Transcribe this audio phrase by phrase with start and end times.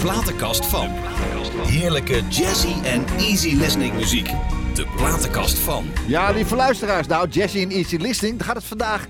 [0.00, 0.88] platenkast van.
[1.66, 4.30] Heerlijke jazzy en easy listening muziek.
[4.74, 5.86] De platenkast van.
[6.06, 7.06] Ja, lieve luisteraars.
[7.06, 8.38] Nou, Jazzy en Easy Listening.
[8.38, 9.06] Daar gaat het vandaag...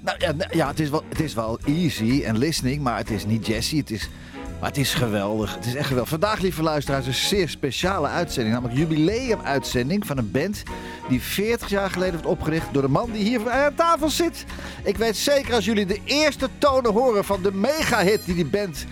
[0.00, 3.10] Nou ja, nou, ja het, is wel, het is wel easy en listening, maar het
[3.10, 3.76] is niet Jazzy.
[3.76, 4.08] Het is,
[4.60, 5.54] maar het is geweldig.
[5.54, 6.10] Het is echt geweldig.
[6.10, 8.54] Vandaag, lieve luisteraars, een zeer speciale uitzending.
[8.54, 10.62] Namelijk jubileumuitzending van een band
[11.08, 14.44] die 40 jaar geleden werd opgericht door de man die hier aan tafel zit.
[14.84, 18.86] Ik weet zeker als jullie de eerste tonen horen van de mega-hit die die band...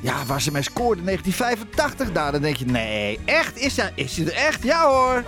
[0.00, 2.12] Ja, waar ze mee scoorde in 1985.
[2.12, 3.56] Nou, dan denk je, nee, echt?
[3.56, 4.62] Is hij, is hij er echt?
[4.62, 5.22] Ja hoor!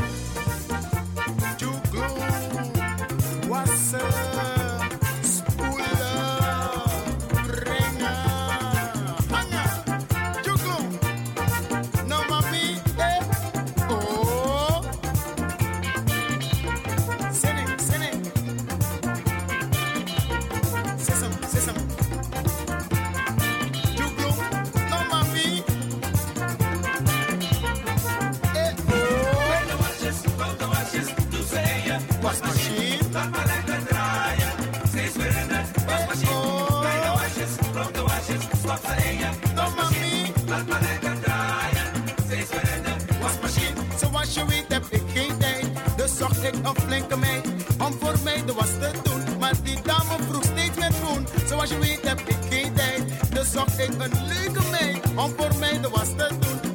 [46.30, 47.46] Ik een flinke meid
[47.78, 49.38] om voor mij de was te doen.
[49.38, 51.26] Maar die dame vroeg steeds meer groen.
[51.46, 53.02] Zoals je weet heb ik geen tijd.
[53.34, 56.72] Dus zocht ik een leuke meid om voor mij de was te doen.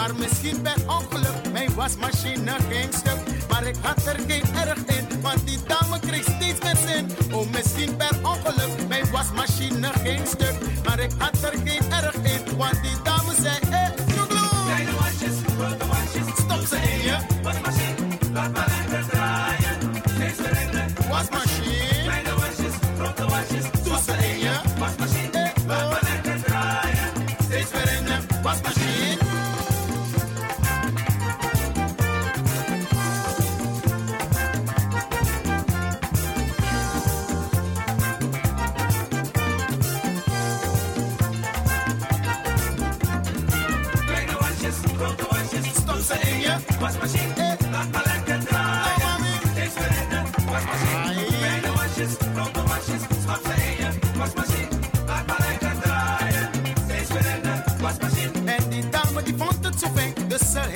[0.00, 3.48] Maar misschien per ongeluk mijn wasmachine ging stuk.
[3.48, 7.06] Maar ik had er geen erg in, want die dame kreeg steeds meer zin.
[7.32, 10.54] Oh, misschien per ongeluk, mijn wasmachine ging stuk.
[10.84, 14.64] Maar ik had er geen erg in, want die dame zei, eh, joegloe.
[14.66, 15.36] Kleine wasjes,
[15.88, 17.29] wasjes, stop ze in je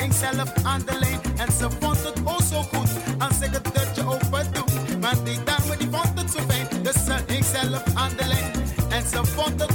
[0.04, 2.90] himself on the lane and so wanted also good
[3.22, 4.62] and second third you overdo
[4.98, 8.52] man they done when he wanted to faint the sun himself on the lane
[8.92, 9.73] and so wanted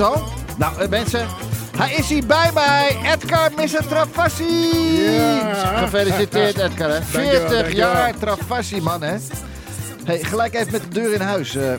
[0.00, 0.22] het al?
[0.58, 1.26] Nou, eh, mensen,
[1.76, 2.96] hij is hier bij mij.
[3.14, 4.44] Edgar Misetrafassi.
[5.02, 5.76] Ja.
[5.76, 6.88] Gefeliciteerd, Edgar.
[6.90, 6.98] Hè.
[7.12, 7.92] Dankjewel, 40 dankjewel.
[7.92, 9.16] jaar Trafassi, man, hè?
[10.04, 11.56] Hey, gelijk even met de deur in huis.
[11.56, 11.72] eh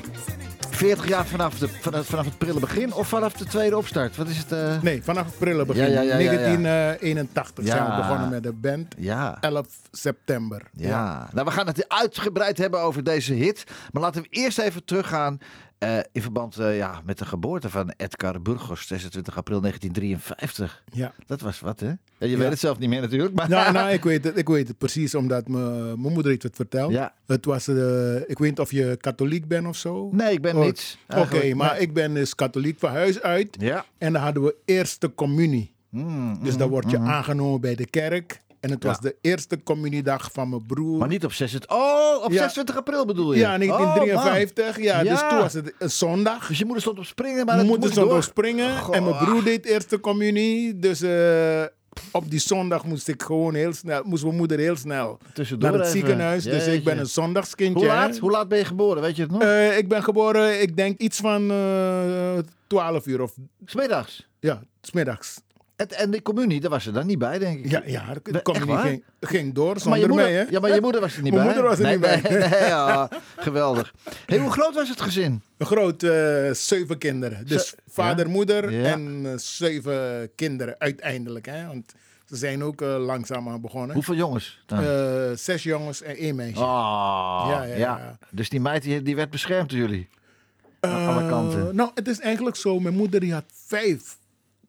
[0.69, 4.15] 40 jaar vanaf, de, vanaf, vanaf het prille begin of vanaf de tweede opstart?
[4.17, 4.51] Wat is het?
[4.51, 4.81] eh?
[4.81, 5.81] Nee, vanaf het prille begin.
[5.83, 6.25] Ja, ja, ja, ja, ja.
[6.25, 8.95] 1981 zijn we begonnen met de band.
[8.97, 9.37] Ja.
[9.41, 10.61] 11 september.
[10.73, 13.63] Ja, nou we gaan het uitgebreid hebben over deze hit.
[13.91, 15.39] Maar laten we eerst even teruggaan
[15.81, 20.83] eh, in verband eh, ja, met de geboorte van Edgar Burgos, 26 april 1953.
[20.93, 21.13] Ja.
[21.25, 21.87] Dat was wat, hè?
[21.87, 22.37] Ja, je Ja.
[22.37, 23.33] weet het zelf niet meer natuurlijk.
[23.35, 26.43] Maar Nou, nou ik, weet het, ik weet het precies, omdat me- mijn moeder heeft
[26.43, 26.91] het verteld.
[26.91, 27.13] Ja.
[27.25, 30.09] Het was, eh, ik weet niet of je katholiek bent of zo.
[30.11, 30.97] Nee, ik ben Oh, niets.
[31.17, 31.81] Oké, maar Nee.
[31.81, 33.55] ik ben dus katholiek van huis uit.
[33.59, 33.85] Ja.
[33.97, 35.73] En dan hadden we eerste communie.
[35.89, 37.07] Mm, Dus mm, dan word je mm.
[37.07, 38.41] aangenomen bij de kerk.
[38.61, 38.89] En het Ja.
[38.89, 40.97] was de eerste communiedag van mijn broer.
[40.97, 41.77] Maar niet op 26...
[41.77, 42.37] Oh, op Ja.
[42.37, 43.39] 26 april bedoel je?
[43.39, 44.79] Ja, Oh, 1953.
[44.83, 46.47] ja, dus toen was het een zondag.
[46.47, 48.15] Dus je moeder stond op springen, maar Mijn moeder stond door.
[48.17, 48.77] op springen.
[48.77, 48.95] Goh.
[48.95, 50.79] En mijn broer deed eerste communie.
[50.79, 51.63] Dus eh,
[52.11, 55.79] op die zondag moest ik gewoon heel snel, moest mijn moeder heel snel Tussendoor naar
[55.79, 55.99] het even.
[55.99, 56.43] ziekenhuis.
[56.43, 57.79] Dus ik ben een zondagskindje.
[57.85, 58.17] Hoe laat?
[58.17, 59.01] Hoe laat ben je geboren?
[59.01, 59.41] Weet je het nog?
[59.41, 62.37] Eh, ik ben geboren, ik denk iets van eh
[62.67, 63.33] 12 uur of
[63.65, 64.27] Smiddags.
[64.39, 65.39] ja, smiddags.
[65.81, 67.71] En, en de communie, daar was ze dan niet bij, denk ik.
[67.71, 70.33] Ja, ja de communie ging, ging door maar je zonder moeder, mij.
[70.33, 70.45] Hè?
[70.49, 71.53] ja, maar je moeder was er niet Mijn bij.
[71.53, 72.49] moeder was er nee, niet bij.
[72.49, 73.93] Nee, ja, geweldig.
[74.25, 75.41] Hey, hoe groot was het gezin?
[75.57, 77.47] Een groot eh, zeven kinderen.
[77.47, 78.31] Dus vader, ja?
[78.31, 78.91] moeder Ja.
[78.91, 81.45] en eh, zeven kinderen uiteindelijk.
[81.45, 81.67] Hè?
[81.67, 81.93] Want
[82.25, 83.93] ze zijn ook eh, langzaamaan begonnen.
[83.95, 84.63] Hoeveel jongens?
[84.65, 84.83] dan?
[85.37, 86.59] Zes jongens en één meisje.
[86.61, 88.17] Oh, Ja, ja.
[88.29, 90.09] Dus die meid die, die werd beschermd door jullie?
[90.79, 91.75] Aan alle kanten.
[91.75, 92.79] Nou, het is eigenlijk zo.
[92.79, 94.17] Mijn moeder die had vijf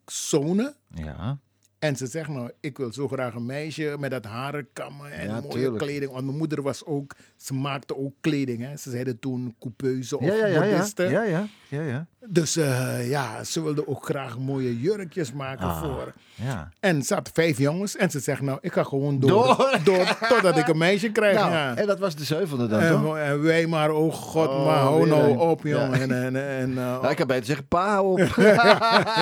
[0.06, 0.74] zonen.
[0.96, 1.38] Ja.
[1.82, 5.32] En ze zegt nou, ik wil zo graag een meisje met dat harenkammen en Ja,
[5.40, 5.78] mooie tuurlijk.
[5.84, 6.12] kleding.
[6.12, 8.60] Want mijn moeder was ook, ze maakte ook kleding.
[8.66, 8.76] Hè.
[8.76, 11.02] Ze zeiden toen coupeuse of Ja, ja, modiste.
[11.02, 12.06] ja, ja, ja, ja.
[12.26, 15.80] Dus eh, ja, ze wilde ook graag mooie jurkjes maken Ah.
[15.82, 16.12] voor.
[16.34, 16.68] ja.
[16.80, 17.96] En ze had vijf jongens.
[17.96, 19.30] En ze zegt nou, ik ga gewoon door.
[19.30, 19.78] Door?
[19.84, 21.34] door totdat ik een meisje krijg.
[21.38, 21.76] Nou, ja.
[21.76, 23.16] en dat was de zevende dan, En, toch?
[23.16, 25.90] en wij maar, oh god, Oh, maar hou nou op, jongen.
[25.90, 26.00] Ja.
[26.00, 28.18] En, en, en, eh, Ja, ik kan beter zeggen, pa op.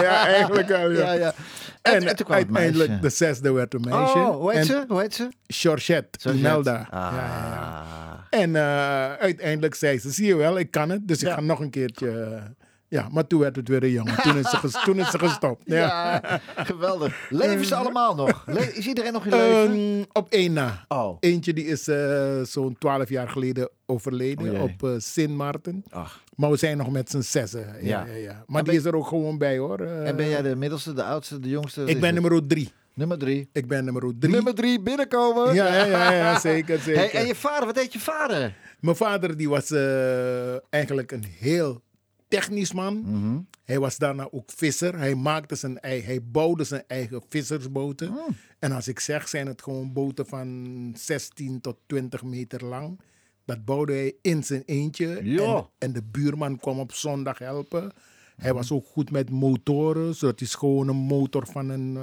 [0.06, 1.34] ja, eigenlijk wel, ja, ja.
[1.82, 4.18] En, uiteindelijk de zesde werd een meisje.
[4.18, 4.84] Oh, hoe heet ze?
[4.88, 5.28] Hoe heet ze?
[5.46, 6.32] Georgette.
[6.32, 6.86] Imelda.
[6.90, 7.12] Ah.
[7.16, 7.84] Ja.
[8.30, 11.08] En eh, uiteindelijk zei ze, zie je wel, ik kan het.
[11.08, 12.10] Dus ik ga nog een keertje...
[12.10, 12.42] eh,
[12.88, 14.22] ja, maar toen werd het weer een jongen.
[14.22, 15.62] Toen is ze, toen is ze gestopt.
[15.64, 15.78] Ja.
[16.22, 17.26] Ja, geweldig.
[17.28, 18.42] Leven ze allemaal nog?
[18.46, 19.70] Le- is iedereen nog in leven?
[19.74, 20.84] Ehm, op één na.
[20.88, 21.16] oh.
[21.20, 24.62] Eentje die is eh, zo'n twaalf jaar geleden overleden O jee.
[24.62, 25.84] op eh Sint Maarten.
[25.90, 26.20] Ach.
[26.40, 27.66] Maar we zijn nog met z'n zessen.
[27.82, 28.14] Ja, Ja.
[28.14, 28.44] ja.
[28.46, 29.80] Maar die ben- is er ook gewoon bij hoor.
[29.80, 31.84] Eh, En ben jij de middelste, de oudste, de jongste?
[31.84, 32.72] Ik ben nummer drie.
[32.94, 33.48] nummer drie.
[33.52, 34.32] Ik ben nummer drie.
[34.32, 35.54] Nummer drie, binnenkomen.
[35.54, 37.00] Ja, ja, ja, ja, zeker, zeker.
[37.00, 38.56] Hey, en je vader, wat deed je vader?
[38.80, 41.82] Mijn vader die was eh, eigenlijk een heel
[42.28, 43.02] technisch man.
[43.06, 43.38] Mhm.
[43.64, 44.98] Hij was daarna ook visser.
[44.98, 48.08] Hij maakte zijn eigen, hij bouwde zijn eigen vissersboten.
[48.08, 48.28] Oh.
[48.58, 53.00] En als ik zeg, zijn het gewoon boten van 16 tot 20 meter lang.
[53.44, 55.20] Dat bouwde hij in zijn eentje.
[55.22, 55.56] Ja.
[55.56, 57.92] En, en de buurman kwam op zondag helpen.
[58.36, 61.98] Hij was ook goed met motoren, zodat hij gewoon een motor van een,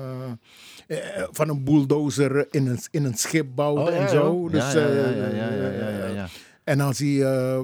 [0.88, 4.50] eh, van een bulldozer in een, in een schip bouwde Oh, ja, en zo.
[4.50, 6.28] Dus, ja, ja, ja, ja, ja, ja, ja, ja.
[6.64, 7.60] en als hij eh,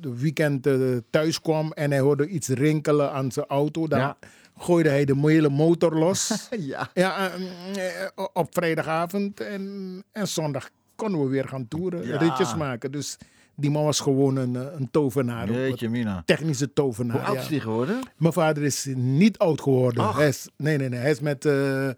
[0.00, 0.68] de weekend
[1.10, 4.14] thuis kwam en hij hoorde iets rinkelen aan zijn auto, dan
[4.56, 6.48] gooide hij de hele motor los.
[6.58, 6.90] Ja.
[6.94, 7.30] ja,
[7.74, 10.70] eh, op vrijdagavond en, en zondag
[11.02, 12.16] konden we weer gaan toeren, Ja.
[12.18, 12.92] ritjes maken.
[12.92, 13.16] Dus
[13.56, 15.50] die man was gewoon een, eh, een tovenaar.
[15.50, 16.22] Jeetje, Mina.
[16.26, 17.16] technische tovenaar.
[17.16, 18.00] Hoe oud is die geworden?
[18.16, 20.04] Mijn vader is niet oud geworden.
[20.04, 20.16] Ach.
[20.16, 21.00] Hij is, nee, nee, nee.
[21.00, 21.88] Hij is met, eh,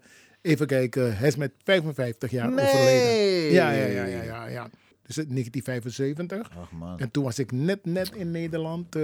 [0.41, 2.65] even kijken, hij is met 55 jaar Nee.
[2.65, 3.51] overleden.
[3.53, 4.69] Ja, ja, ja, ja, ja, ja.
[5.07, 6.49] Dus het 1975.
[6.61, 6.99] Ach man.
[6.99, 8.95] En toen was ik net, net in Nederland.
[8.95, 9.03] eh,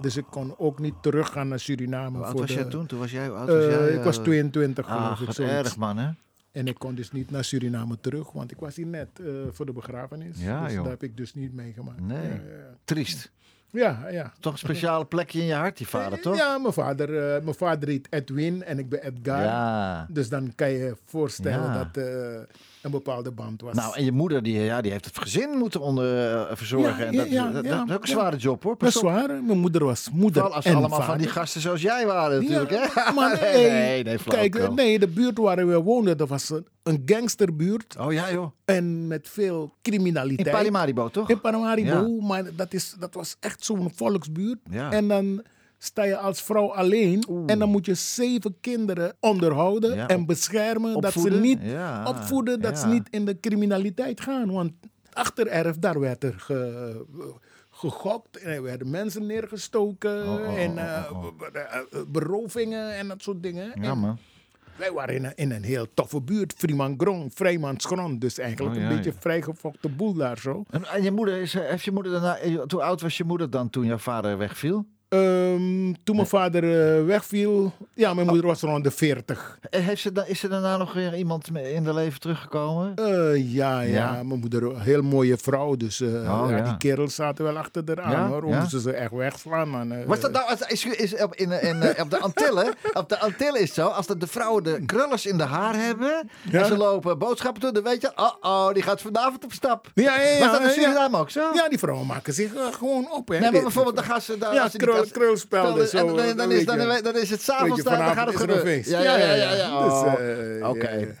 [0.00, 2.16] dus ik kon ook niet teruggaan naar Suriname.
[2.16, 2.86] Hoe oud voor was de, jij toen?
[2.86, 3.88] Toen was jij, oud was jij?
[3.88, 5.26] ik was eh, 22 geloof Ach, ik.
[5.26, 6.08] wat erg man hè?
[6.54, 9.66] En ik kon dus niet naar Suriname terug, want ik was hier net eh, voor
[9.66, 10.38] de begrafenis.
[10.38, 10.82] Ja, dus joh.
[10.82, 12.00] dat heb ik dus niet meegemaakt.
[12.00, 12.22] Nee.
[12.22, 13.32] Ja, ja, Triest.
[13.74, 14.08] Ja.
[14.10, 14.32] ja.
[14.40, 16.36] Toch een speciale plekje in je hart, die vader, toch?
[16.36, 19.42] Ja, mijn vader, eh, mijn vader heet Edwin en ik ben Edgar.
[19.42, 20.06] Ja.
[20.08, 21.90] Dus dan kan je je voorstellen Ja.
[21.92, 22.40] dat eh,
[22.82, 23.74] een bepaalde band was.
[23.74, 27.12] Nou, en je moeder, die, ja, die heeft het gezin moeten onder, eh, verzorgen.
[27.12, 28.74] Ja, en dat, dat, is ook een zware job, hoor.
[28.78, 29.28] dat is waar.
[29.42, 31.06] Mijn moeder was moeder Vooral als en allemaal vader.
[31.06, 33.12] van die gasten zoals jij waren natuurlijk, hè?
[33.12, 37.02] maar nee, nee, nee, Kijk, nee, de buurt waar we woonden, dat was een, een
[37.06, 37.96] gangsterbuurt.
[37.98, 38.50] Oh ja, joh.
[38.64, 40.56] En met veel In criminaliteit.
[40.56, 41.30] Paramaribo, toch?
[41.30, 44.58] In Paramaribo, maar dat, is, dat was echt zo'n volksbuurt.
[44.70, 44.90] Ja.
[44.92, 45.44] En dan
[45.78, 47.24] sta je als vrouw alleen.
[47.46, 51.00] En dan moet je zeven kinderen onderhouden Ja, en beschermen.
[51.00, 54.52] Dat ze niet Ja, opvoeden, dat ze niet in de criminaliteit gaan.
[54.52, 54.72] Want
[55.12, 57.04] achtererf, daar werd er ge-
[57.70, 60.28] gegokt en er werden mensen neergestoken.
[60.28, 61.48] oh, en oh, be-
[61.90, 63.72] be- berovingen en dat soort dingen.
[63.80, 64.18] Ja, En man.
[64.76, 68.20] Wij waren in een, in een heel toffe buurt, Vriemangrond, Vrijmansgrond.
[68.20, 69.20] Dus eigenlijk Oh, ja, een beetje ja.
[69.20, 70.64] vrijgefokte boel daar zo.
[70.70, 73.24] En, en je moeder, is, eh, heeft je moeder daarna, eh, hoe oud was je
[73.24, 74.86] moeder dan toen jouw vader wegviel?
[75.14, 79.58] Ehm, toen mijn vader eh, wegviel, ja, mijn moeder was rond de 40.
[79.70, 82.94] En Heeft ze, is er daarna nog weer iemand in de leven teruggekomen?
[82.94, 84.10] Eh, ja, ja, Ja.
[84.22, 85.76] mijn moeder, een heel mooie vrouw.
[85.76, 88.48] Dus eh, Oh, ja, die kerels zaten wel achter haar aan Ja, hoor.
[88.48, 88.60] ja.
[88.62, 89.68] Om ze ze echt wegslaan.
[89.68, 90.04] Man.
[90.06, 93.66] Was dat nou, is, is op, in, in, op de Antillen, op de Antillen is
[93.66, 97.18] het zo, als dat de vrouwen de krullers in de haar hebben en ze lopen
[97.18, 99.90] boodschappen doen, dan weet je, oh oh, die gaat vanavond op stap.
[99.94, 100.38] Ja, ja, ja.
[100.38, 100.70] Was dat in.
[100.70, 101.40] Suriname ook zo?
[101.54, 103.28] Ja, die vrouwen maken zich gewoon op.
[103.28, 103.38] Hè.
[103.38, 104.36] Nee, maar bijvoorbeeld, dan gaan ze...
[104.52, 104.68] Ja,
[105.04, 107.42] als ze krul- als- krulspelden, en zo, dan, dan, dan is, dan, dan is het
[107.42, 108.82] s'avonds, dan, dan gaat het gebeuren.
[108.90, 109.34] Ja, ja, ja.
[109.34, 109.82] ja, ja.
[109.84, 110.12] Dus, Oh.
[110.60, 110.68] eh,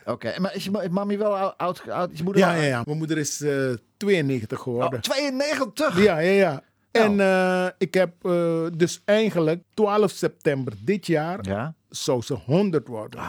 [0.04, 0.34] Oké.
[0.40, 2.10] Maar is je, mami wel oud, oud?
[2.12, 2.82] Is je moeder Ja, wel ja, ja.
[2.84, 4.92] Mijn moeder is eh 92 geworden.
[4.94, 6.02] Oh, 92?
[6.02, 6.62] Ja, ja, ja.
[6.92, 7.06] Nou.
[7.06, 11.74] En eh, ik heb eh, dus eigenlijk 12 september dit jaar Ja.
[11.88, 13.20] zou ze 100 worden.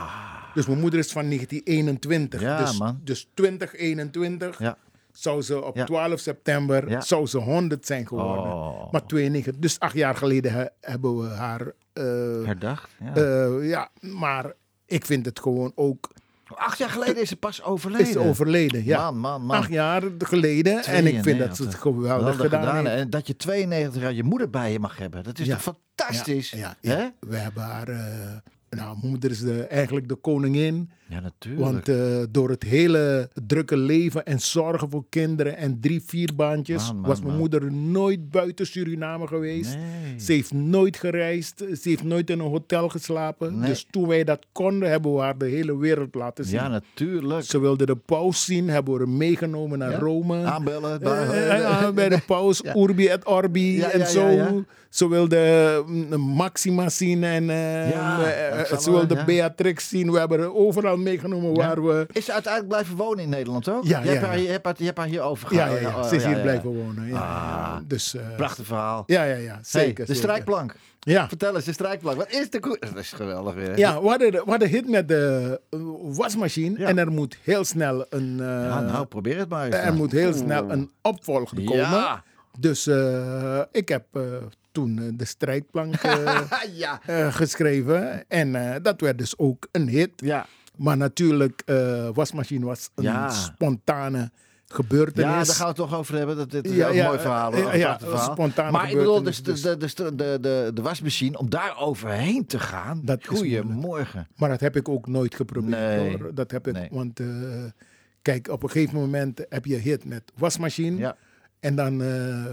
[0.54, 2.42] Dus mijn moeder is van 1921.
[2.42, 3.00] Ja, dus, man.
[3.04, 4.78] dus 2021 Ja.
[5.18, 5.84] Zou ze op Ja.
[5.86, 7.02] 12 september Ja.
[7.02, 8.54] zou ze 100 zijn geworden.
[8.54, 8.92] Oh.
[8.92, 9.56] Maar 92.
[9.62, 11.62] Dus acht jaar geleden he- hebben we haar.
[11.94, 12.04] eh,
[12.46, 12.90] Herdacht?
[13.00, 13.16] Ja.
[13.16, 14.54] eh, ja, maar
[14.86, 16.10] ik vind het gewoon ook.
[16.56, 18.06] Acht jaar geleden is ze pas overleden.
[18.08, 18.84] Is ze overleden.
[18.84, 19.12] Ja.
[19.12, 19.58] Man, man, man.
[19.58, 20.84] Acht jaar geleden.
[20.84, 21.80] En ik vind dat ze het 92.
[21.80, 23.00] geweldig gedaan, heeft.
[23.00, 25.24] En dat je 92 jaar je moeder bij je mag hebben.
[25.24, 26.50] Dat is toch fantastisch?
[26.82, 27.12] Ja.
[27.20, 27.88] We hebben haar.
[27.88, 28.00] eh,
[28.70, 30.92] nou, moeder is de, eigenlijk de koningin.
[31.08, 31.64] Ja, natuurlijk.
[31.64, 31.96] Want eh,
[32.32, 37.06] door het hele drukke leven en zorgen voor kinderen en drie, vier baantjes Man, man,
[37.10, 37.40] was mijn man.
[37.40, 39.76] moeder nooit buiten Suriname geweest.
[39.76, 40.20] Nee.
[40.20, 41.58] Ze heeft nooit gereisd.
[41.58, 43.60] Ze heeft nooit in een hotel geslapen.
[43.60, 43.70] Nee.
[43.70, 46.60] Dus toen wij dat konden, hebben we haar de hele wereld laten zien.
[46.60, 47.44] ja, natuurlijk.
[47.46, 49.98] Ze wilde de paus zien, hebben we haar meegenomen naar Ja?
[50.00, 50.44] Rome.
[50.44, 51.02] Aanbellen.
[51.02, 52.76] Eh, bij- eh, bij de paus, Ja.
[52.76, 54.64] Urbi et Orbi Ja, en zo.
[54.90, 57.46] Ze wilde mm, Maxima zien en
[58.68, 59.24] zal ze wilde.
[59.26, 60.12] Beatrix zien.
[60.12, 60.54] We hebben haar
[61.04, 62.06] meegenomen waar we...
[62.12, 63.84] Is ze uiteindelijk blijven wonen in Nederland ook?
[63.84, 65.82] Ja, je, hebt ja, haar, je, hebt haar, je hebt haar hier over Ja, gehaald.
[65.82, 65.98] ja, ja.
[65.98, 66.84] Oh, Ze is ja, hier ja, blijven ja.
[66.84, 67.08] wonen.
[67.08, 67.78] Ja, Ah.
[67.88, 69.04] Dus, eh, Prachtig verhaal.
[69.08, 69.52] Ja, ja, ja.
[69.54, 69.94] Hey, Zeker.
[69.96, 70.16] de zeker.
[70.16, 70.76] strijkplank.
[71.00, 71.28] Ja.
[71.28, 72.18] Vertel eens, de strijkplank.
[72.18, 72.78] Wat is de koe...
[72.80, 73.78] Dat is geweldig weer.
[73.78, 76.80] Ja, we hadden, we hadden hit met de eh, wasmachine.
[76.80, 76.88] Ja.
[76.88, 78.38] En er moet heel snel een...
[78.40, 79.76] eh, Ja, nou, probeer het maar eens.
[79.76, 79.96] er dan.
[79.96, 81.76] moet heel snel een opvolger komen.
[81.78, 82.24] Ja.
[82.60, 84.22] Dus eh, ik heb eh,
[84.72, 86.42] toen de strijdplank eh,
[86.84, 87.00] ja.
[87.32, 88.30] geschreven.
[88.30, 90.12] En eh, dat werd dus ook een hit.
[90.16, 90.46] Ja.
[90.78, 93.30] Maar natuurlijk, eh wasmachine was een Ja.
[93.30, 94.32] spontane
[94.68, 95.30] gebeurtenis.
[95.32, 96.36] Ja, daar gaan we het toch over hebben.
[96.38, 97.54] Dat, dit is Ja, ook een ja, mooi verhaal.
[97.54, 98.32] hoor, een ja, verhaal.
[98.34, 102.46] spontane maar ik bedoel, dus de, gebeurtenis, de, de, de, de, wasmachine, om daar overheen
[102.46, 103.02] te gaan.
[103.04, 104.28] Dat Goedemorgen.
[104.36, 105.78] Maar dat heb ik ook nooit geprobeerd.
[105.80, 106.18] Nee.
[106.18, 106.34] Hoor.
[106.34, 106.88] Dat heb ik, Nee.
[106.92, 107.28] want eh,
[108.22, 110.98] kijk, op een gegeven moment heb je hit met wasmachine.
[110.98, 111.16] Ja.
[111.60, 112.46] En dan, eh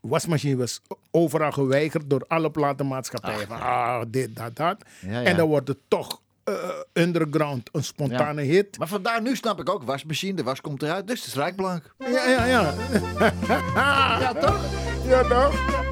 [0.00, 0.80] wasmachine was
[1.10, 3.46] overal geweigerd door alle platenmaatschappijen.
[3.46, 4.76] Van, ah, dit, dat, dat.
[5.00, 5.22] Ja, ja.
[5.22, 8.78] En dan wordt het toch eh, underground een spontane hit.
[8.78, 11.94] Maar vandaar nu snap ik ook, wasmachine, de was komt eruit, dus de strijkplank.
[11.98, 12.74] Ja, ja, ja.
[14.20, 14.60] Ja, toch?
[15.06, 15.87] ja, toch?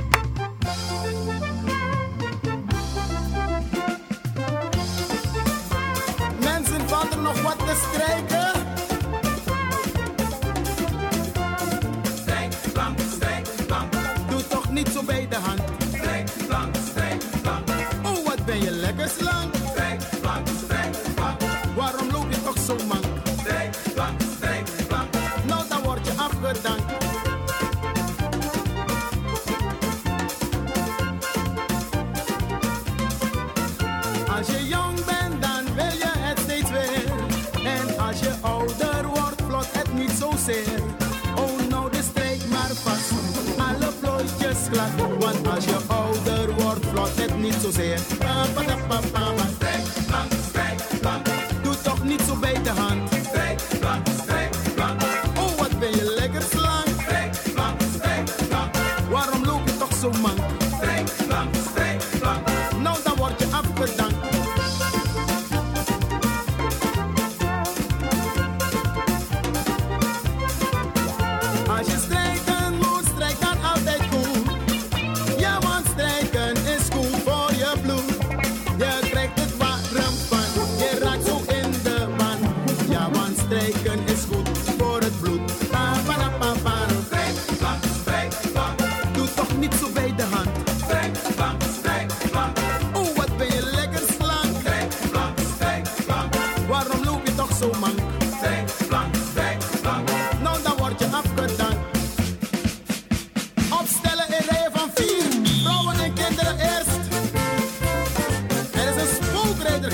[45.18, 45.34] Glad.
[45.34, 45.75] Want als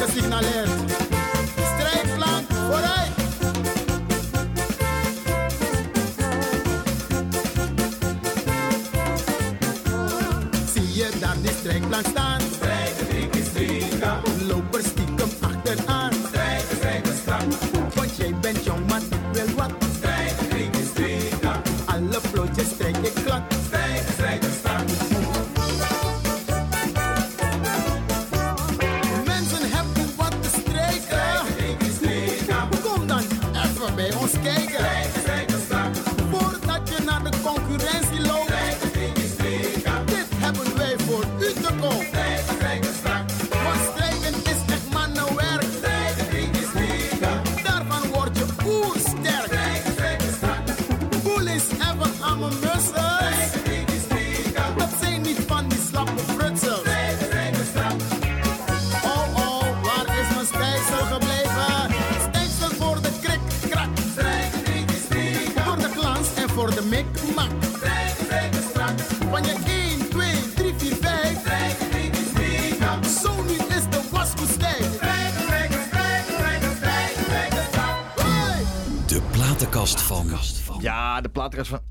[0.09, 0.82] sinalero.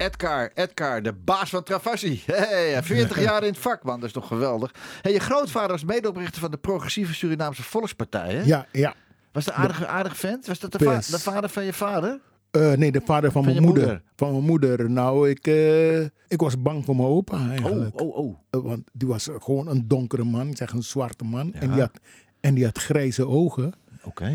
[0.05, 0.51] Edgar.
[0.53, 2.21] Edgar, de baas van Travassi.
[2.25, 3.95] Hey, 40 jaar in het vak, man.
[3.99, 4.71] Dat is toch geweldig.
[5.01, 8.41] Hey, je grootvader was medeoprichter van de progressieve Surinaamse Volkspartij, hè?
[8.41, 8.93] Ja, ja.
[9.31, 10.45] Was de aardige, aardige vent?
[10.47, 12.19] Was dat de, va- de vader van je vader?
[12.51, 13.83] Eh, nee, de vader van, Van mijn moeder.
[13.83, 14.01] moeder.
[14.15, 14.89] Van mijn moeder.
[14.89, 18.01] Nou, ik, eh, ik was bang voor mijn opa Oh, eigenlijk.
[18.01, 18.37] oh, oh.
[18.49, 21.53] Eh, want die was gewoon een donkere man, ik zeg een zwarte man.
[21.53, 21.91] En, die had,
[22.39, 23.73] en die had grijze ogen.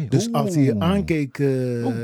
[0.09, 1.47] Dus als hij je aankeek, eh,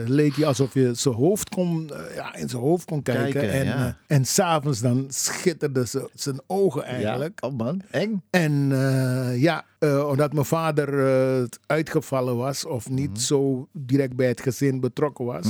[0.07, 3.33] leek hij alsof je zijn hoofd kon, eh, ja, in zijn hoofd kon kijken.
[3.40, 3.96] Kijken, en ja.
[4.07, 7.38] en s'avonds dan schitterden ze, zijn ogen eigenlijk.
[7.42, 7.48] Ja.
[7.48, 8.22] Oh man, eng.
[8.31, 8.68] En
[9.37, 9.64] ja,
[10.09, 13.18] omdat mijn vader uitgevallen was of niet Mhm.
[13.18, 15.46] zo direct bij het gezin betrokken was.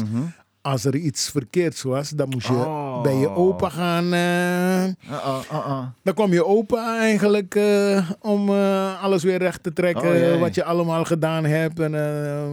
[0.62, 3.02] Als er iets verkeerds was, dan moest je Oh.
[3.02, 4.12] bij je opa gaan.
[4.12, 5.82] eh, Uh-uh, uh-uh.
[6.02, 10.32] dan kwam je opa eigenlijk eh, om eh, alles weer recht te trekken.
[10.34, 11.80] Oh, wat je allemaal gedaan hebt.
[11.80, 11.94] En,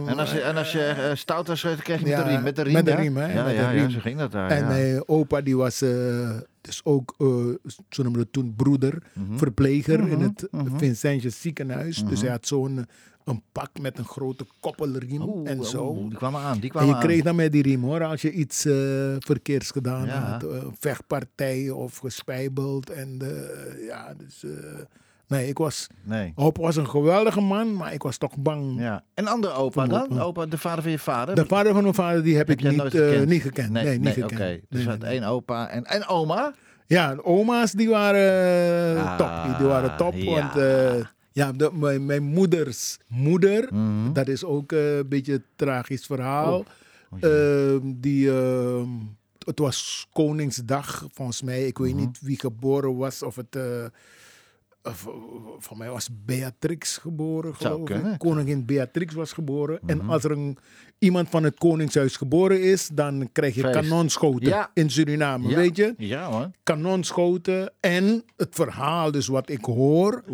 [0.06, 2.42] En als je, en als je stout was, kreeg je met de riem.
[2.42, 2.96] Met de riem, met de ja?
[2.96, 3.90] riem, hè, Ja, met de ja, ja, riem.
[3.90, 4.50] zo ging dat daar.
[4.50, 5.78] En opa die was
[6.60, 7.14] dus ook,
[7.88, 9.36] zo noemden we het toen, broeder, Mhm.
[9.38, 11.96] verpleger in het Vincentjes ziekenhuis.
[11.96, 12.20] Dus Mhm.
[12.20, 12.86] hij had zo'n
[13.24, 15.84] een pak met een grote koppelriem Oeh, en zo.
[15.88, 17.00] oeh, die kwamen aan, die En kwamen je aan.
[17.00, 18.74] kreeg dan met die riem hoor, als je iets eh,
[19.18, 20.12] verkeerds gedaan Ja.
[20.20, 20.42] had.
[20.44, 22.90] eh, vechtpartij of gespijbeld.
[22.90, 24.44] En de, ja, dus...
[24.44, 24.50] eh,
[25.26, 25.86] nee, ik was...
[26.02, 26.32] Nee.
[26.34, 28.80] Opa was een geweldige man, maar ik was toch bang.
[28.80, 29.04] Ja.
[29.14, 30.20] En andere opa dan?
[30.20, 30.46] opa.
[30.46, 31.34] De vader van je vader?
[31.34, 33.28] De vader van mijn vader die heb, Heb ik niet, eh, gekend?
[33.28, 33.70] niet gekend.
[33.70, 34.32] Nee, niet nee, gekend.
[34.32, 36.52] Oké, dus je had één opa en, en oma?
[36.86, 39.58] Ja, de oma's die waren eh, Ah, top.
[39.58, 40.14] Die waren top.
[40.14, 40.30] ja.
[40.40, 44.12] Want eh, ja, de, mijn, mijn moeders moeder, Mhm.
[44.12, 46.58] dat is ook eh, een beetje een tragisch verhaal.
[46.58, 46.66] Oh,
[47.20, 48.88] Ehm, die, ehm,
[49.44, 51.66] het was Koningsdag, volgens mij.
[51.66, 51.82] Ik Mhm.
[51.86, 53.22] weet niet wie geboren was.
[53.22, 53.56] Of het.
[54.82, 54.92] Eh,
[55.58, 58.18] van mij was Beatrix geboren, geloof ik.
[58.18, 59.78] Koningin Beatrix was geboren.
[59.82, 59.90] Mhm.
[59.90, 60.58] En als er een,
[60.98, 63.74] iemand van het Koningshuis geboren is, dan krijg je Feest.
[63.74, 64.70] kanonschoten Ja.
[64.74, 65.56] in Suriname, Ja.
[65.56, 65.94] weet je?
[65.96, 66.50] Ja hoor.
[66.62, 67.72] kanonschoten.
[67.80, 70.24] En het verhaal, dus wat ik hoor.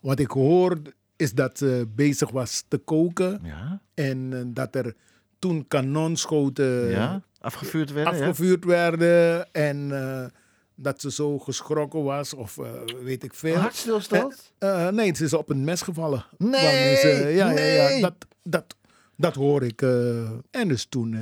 [0.00, 0.78] Wat ik hoor
[1.16, 3.40] is dat ze bezig was te koken.
[3.42, 3.80] Ja?
[3.94, 4.94] En eh, dat er
[5.38, 7.22] toen kanonschoten?
[7.40, 8.12] Afgevuurd werden?
[8.16, 8.20] ja?
[8.28, 9.52] afgevuurd werden.
[9.52, 10.26] En eh,
[10.74, 12.64] dat ze zo geschrokken was of eh,
[13.02, 13.56] weet ik veel.
[13.56, 14.52] Hartstilstand?
[14.58, 16.24] Eh, nee, ze is op een mes gevallen.
[16.38, 18.64] Nee, ze- ja, ja, ja, dat, dat,
[19.16, 19.82] dat hoor ik.
[19.82, 20.30] eh.
[20.50, 21.20] en dus toen eh,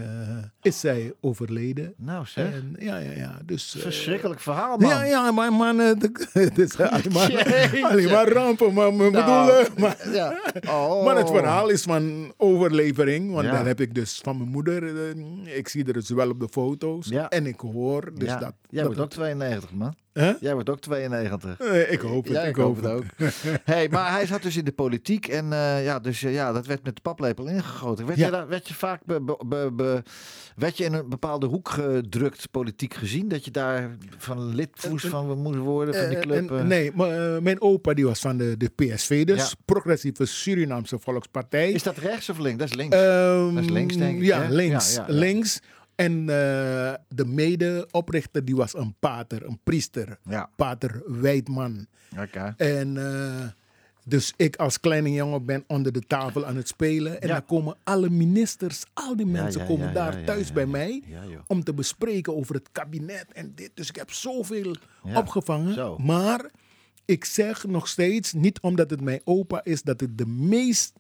[0.63, 1.95] is zij overleden.
[1.97, 2.53] Nou zeg.
[2.53, 3.39] En, ja, ja, ja.
[3.45, 4.89] Dus, eh, Verschrikkelijk verhaal man.
[4.91, 5.79] ja, ja, maar man,
[6.33, 8.73] het is alleen maar, alleen maar rampen.
[8.75, 10.41] Maar, Nou, bedoel, maar, ja.
[10.69, 11.05] Oh.
[11.05, 13.33] maar het verhaal is van overlevering.
[13.33, 13.53] Want Ja.
[13.53, 14.83] dan heb ik dus van mijn moeder,
[15.57, 17.09] ik zie er dus wel op de foto's.
[17.09, 17.29] Ja.
[17.29, 18.55] En ik hoor dus dat.
[18.71, 19.95] Jij dat wordt ook 92 man.
[20.41, 21.59] Jij wordt ook 92.
[21.61, 22.87] Eh, ik hoop het, Ja, ik hoop het.
[22.87, 23.05] ook.
[23.65, 26.67] hey, maar hij zat dus in de politiek en eh, ja, dus, eh, ja, dat
[26.67, 28.07] werd met de paplepel ingegoten.
[28.07, 28.25] Werd, Ja.
[28.27, 30.03] je, daar, werd je vaak be, be- be- be-
[30.57, 33.29] werd je in een bepaalde hoek gedrukt, politiek gezien?
[33.29, 36.51] Dat je daar van lid moest van moest worden van die club?
[36.51, 39.57] en- nee, maar, mijn opa die was van de, de PSV, dus Ja.
[39.65, 41.71] Progressieve Surinaamse Volkspartij.
[41.73, 42.59] Is dat rechts of links?
[42.59, 42.97] Dat is links.
[42.97, 44.49] Ehm, Dat is links, denk ik, Ja, hè?
[44.55, 44.99] links.
[45.07, 45.61] Links.
[45.95, 46.27] En eh,
[47.09, 50.19] de medeoprichter die was een pater, een priester.
[50.29, 51.87] ja, Pater Wijdman.
[52.19, 52.55] oké.
[52.57, 53.47] En eh,
[54.05, 57.21] dus ik als kleine jongen ben onder de tafel aan het spelen.
[57.21, 57.35] En Ja.
[57.35, 61.03] dan komen alle ministers, al die mensen ja, komen daar thuis bij mij.
[61.47, 63.71] Om te bespreken over het kabinet en dit.
[63.75, 64.77] Dus ik heb zoveel
[65.15, 65.75] opgevangen.
[65.75, 65.99] zo.
[65.99, 66.51] Maar
[67.05, 70.93] ik zeg nog steeds, niet omdat het mijn opa is, dat het de meest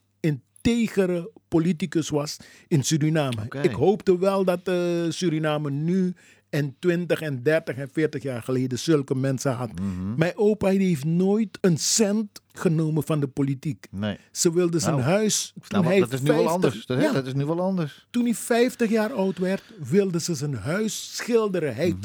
[0.62, 2.36] integere politicus was
[2.68, 3.42] in Suriname.
[3.62, 4.76] Ik hoopte wel dat eh,
[5.08, 6.14] Suriname nu
[6.50, 9.70] en 20 en 30 en 40 jaar geleden zulke mensen had.
[9.80, 10.14] Mhm.
[10.16, 13.86] Mijn opa heeft nooit een cent genomen van de politiek.
[13.90, 14.16] Nee.
[14.30, 15.52] Ze wilden zijn Nou, huis.
[15.54, 16.86] Toen Nou, hij dat is nu wel 50 anders.
[16.86, 18.06] Dat, hè, ja, dat is nu wel anders.
[18.10, 21.74] toen hij 50 jaar oud werd, wilden ze zijn huis schilderen.
[21.74, 21.96] Hij.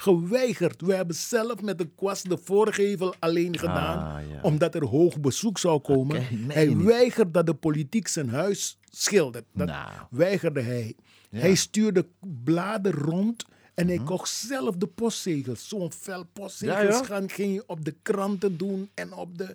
[0.00, 0.80] Geweigerd.
[0.80, 4.40] We hebben zelf met de kwast de voorgevel alleen gedaan, Ah, ja.
[4.42, 6.26] omdat er hoog bezoek zou komen.
[6.48, 6.82] Hij niet?
[6.86, 9.44] weigerde dat de politiek zijn huis schildert.
[9.52, 9.88] Dat Nou.
[10.10, 10.94] weigerde hij.
[11.30, 12.06] Hij stuurde
[12.44, 13.44] bladen rond.
[13.74, 15.68] En hij kocht zelf de postzegels.
[15.68, 16.86] Zo'n vel postzegels Mhm.
[16.92, 17.04] Ja, ja.
[17.04, 19.54] gaan, ging je op de kranten doen en op de...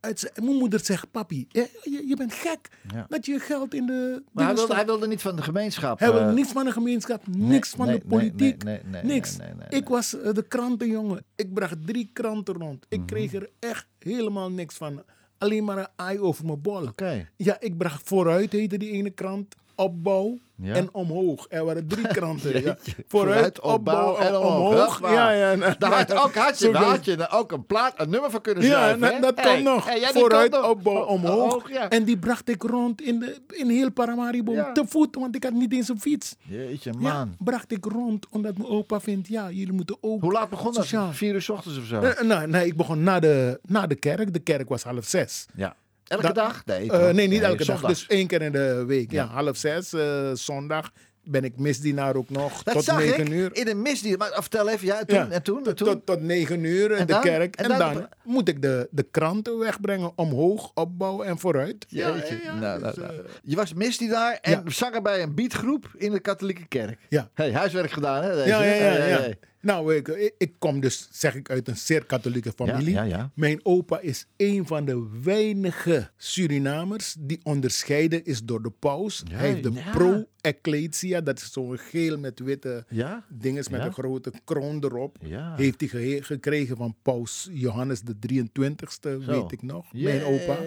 [0.00, 1.46] Uit mijn moeder zegt, papi,
[1.82, 3.06] je, bent gek Ja.
[3.08, 4.22] dat je geld in de...
[4.32, 5.98] Maar hij wilde, stopt." hij wilde niet van de gemeenschap.
[5.98, 9.12] Hij wil eh, niks van de gemeenschap, niks van nee, de politiek, nee, nee, nee,
[9.12, 9.36] niks.
[9.68, 11.24] Ik was eh, de krantenjongen.
[11.36, 12.86] Ik bracht drie kranten rond.
[12.88, 13.00] Mhm.
[13.00, 15.02] Ik kreeg er echt helemaal niks van.
[15.38, 16.88] Alleen maar een ei over mijn bol.
[17.36, 19.54] Ja, ik bracht vooruit, heette die ene krant.
[19.84, 20.74] Opbouw Ja.
[20.74, 21.46] en omhoog.
[21.48, 22.62] Er waren drie kranten.
[22.62, 22.76] ja.
[23.08, 25.00] Vooruit, opbouw en omhoog.
[25.00, 26.34] Ja, ja, nou, Daar had, ook,
[27.16, 29.00] dat- ook een plaat, een nummer van kunnen Ja, schrijven.
[29.00, 29.20] dat, hè?
[29.20, 29.84] dat Hey, kan nog.
[29.86, 31.70] hey, ja, Vooruit, kan opbouw, O- omhoog.
[31.72, 31.88] ja.
[31.88, 34.72] En die bracht ik rond in, de, in heel Paramaribo Ja.
[34.72, 36.36] te voet, want ik had niet eens een fiets.
[36.48, 37.34] Jeetje, Ja, man.
[37.38, 40.20] bracht ik rond, omdat mijn opa vindt, ja, jullie moeten ook...
[40.22, 40.82] Hoe laat begon dat?
[40.82, 41.12] Sociaal.
[41.12, 42.00] Vier uur 's ochtends of zo?
[42.00, 44.32] Eh, nou, nee, ik begon na de, na de kerk.
[44.32, 45.46] De kerk was half zes.
[45.54, 45.76] ja.
[46.10, 46.62] Elke dag?
[46.64, 47.80] Nee, Eh, nee, niet elke dag.
[47.80, 49.10] Dus één keer in de week.
[49.10, 50.90] Ja, half zes, eh, zondag.
[51.24, 52.62] Ben ik misdienaar ook nog.
[52.62, 53.50] Dat tot zag negen ik uur.
[53.56, 54.18] in een misdiener.
[54.18, 55.28] Maar oh, vertel even, ja, en toen, Ja.
[55.30, 55.86] en toen, en Tot, toen?
[55.86, 57.56] tot, tot negen uur in de kerk.
[57.56, 60.12] En En, dan- dan, moet ik de, de kranten wegbrengen.
[60.14, 61.86] Omhoog, opbouwen en vooruit.
[61.88, 62.38] Jeetje.
[62.46, 63.12] nou, nou, dus, nou.
[63.12, 64.62] eh, Je was misdienaar en Ja.
[64.66, 66.98] zanger bij een beatgroep in de katholieke kerk.
[67.08, 67.28] Ja.
[67.34, 68.34] Hey, huiswerk gedaan, hè?
[68.34, 68.48] Deze?
[68.48, 68.80] Ja, ja, ja.
[68.80, 69.18] Hey, hey, ja.
[69.18, 69.38] hey.
[69.60, 72.92] Nou, ik, ik, ik kom dus, zeg ik, uit een zeer katholieke familie.
[72.92, 73.30] Ja, ja, ja.
[73.34, 79.22] Mijn opa is een van de weinige Surinamers die onderscheiden is door de paus.
[79.30, 80.26] Hij heeft de ja.
[80.40, 83.24] Pro-ecclesia, dat is zo'n geel met witte Ja?
[83.28, 83.86] dinges met Ja.
[83.86, 85.16] een grote kroon erop.
[85.22, 85.54] Ja.
[85.56, 89.30] Heeft hij ge- gekregen van paus Johannes de 23ste, Zo.
[89.42, 89.92] weet ik nog.
[89.92, 90.58] Mijn opa.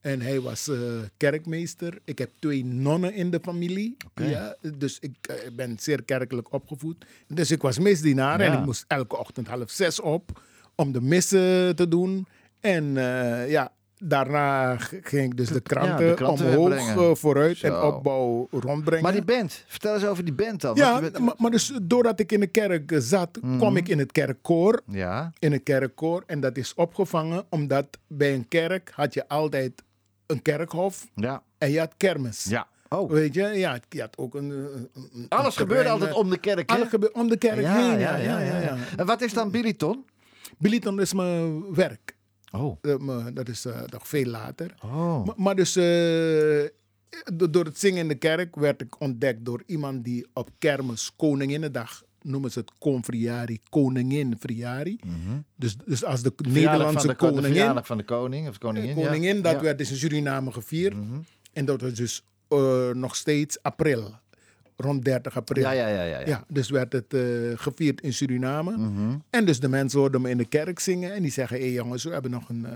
[0.00, 0.78] En hij was eh,
[1.16, 1.98] kerkmeester.
[2.04, 3.96] Ik heb twee nonnen in de familie.
[4.14, 7.04] Ja, dus ik eh, ben zeer kerkelijk opgevoed.
[7.26, 10.42] Dus ik was misdienaar en ik moest elke ochtend half zes op
[10.74, 12.26] om de missen te doen.
[12.60, 17.66] En eh, ja, daarna ging ik dus de kranten, de kranten omhoog, eh, vooruit Zo.
[17.66, 19.02] en opbouw rondbrengen.
[19.04, 20.76] Maar die band, vertel eens over die band dan.
[20.76, 23.56] ja, bent- maar, maar dus doordat ik in de kerk eh, zat, Mhm.
[23.58, 26.22] kwam ik in het kerkkoor Ja, in een kerkkoor.
[26.26, 29.82] En dat is opgevangen omdat bij een kerk had je altijd
[30.26, 32.44] een kerkhof ja, en je had kermis.
[32.44, 32.66] ja.
[32.88, 34.50] Oh, Weet je, ja, je had ook een.
[34.50, 36.76] een- een alles gebeurde altijd om de kerk, hè?
[36.76, 37.98] Alles gebeurde om de kerk ja, heen.
[37.98, 38.76] ja, ja, ja, ja.
[38.96, 40.04] En wat is dan Billyton?
[40.58, 42.16] Billyton is mijn werk.
[42.50, 42.78] Oh.
[42.80, 44.74] Eh, dat is eh, nog veel later.
[44.84, 45.24] Oh.
[45.26, 45.84] Maar, maar dus, eh,
[47.34, 51.12] do- door het zingen in de kerk werd ik ontdekt door iemand die op kermis
[51.16, 54.98] Koninginnedag noemen ze het Confriari, Koningin Friari.
[55.56, 56.32] dus, dus als de.
[56.36, 58.98] Verjaardag Nederlandse van de, De koningin, verjaardag van de koning of koningin.
[58.98, 59.04] ja.
[59.06, 59.60] koningin, dat Ja.
[59.62, 60.94] werd dus in Suriname gevierd.
[60.94, 61.18] Mhm.
[61.52, 62.24] En dat was dus
[62.92, 64.14] nog steeds april,
[64.80, 65.62] rond 30 april.
[65.62, 66.18] Ja, ja, ja, ja.
[66.18, 66.26] ja.
[66.26, 67.22] Ja, dus werd het eh,
[67.54, 68.76] gevierd in Suriname.
[68.76, 69.16] Mhm.
[69.30, 71.14] En dus de mensen hoorden me in de kerk zingen.
[71.14, 72.72] En die zeggen, hé hey jongens, we hebben nog een, eh,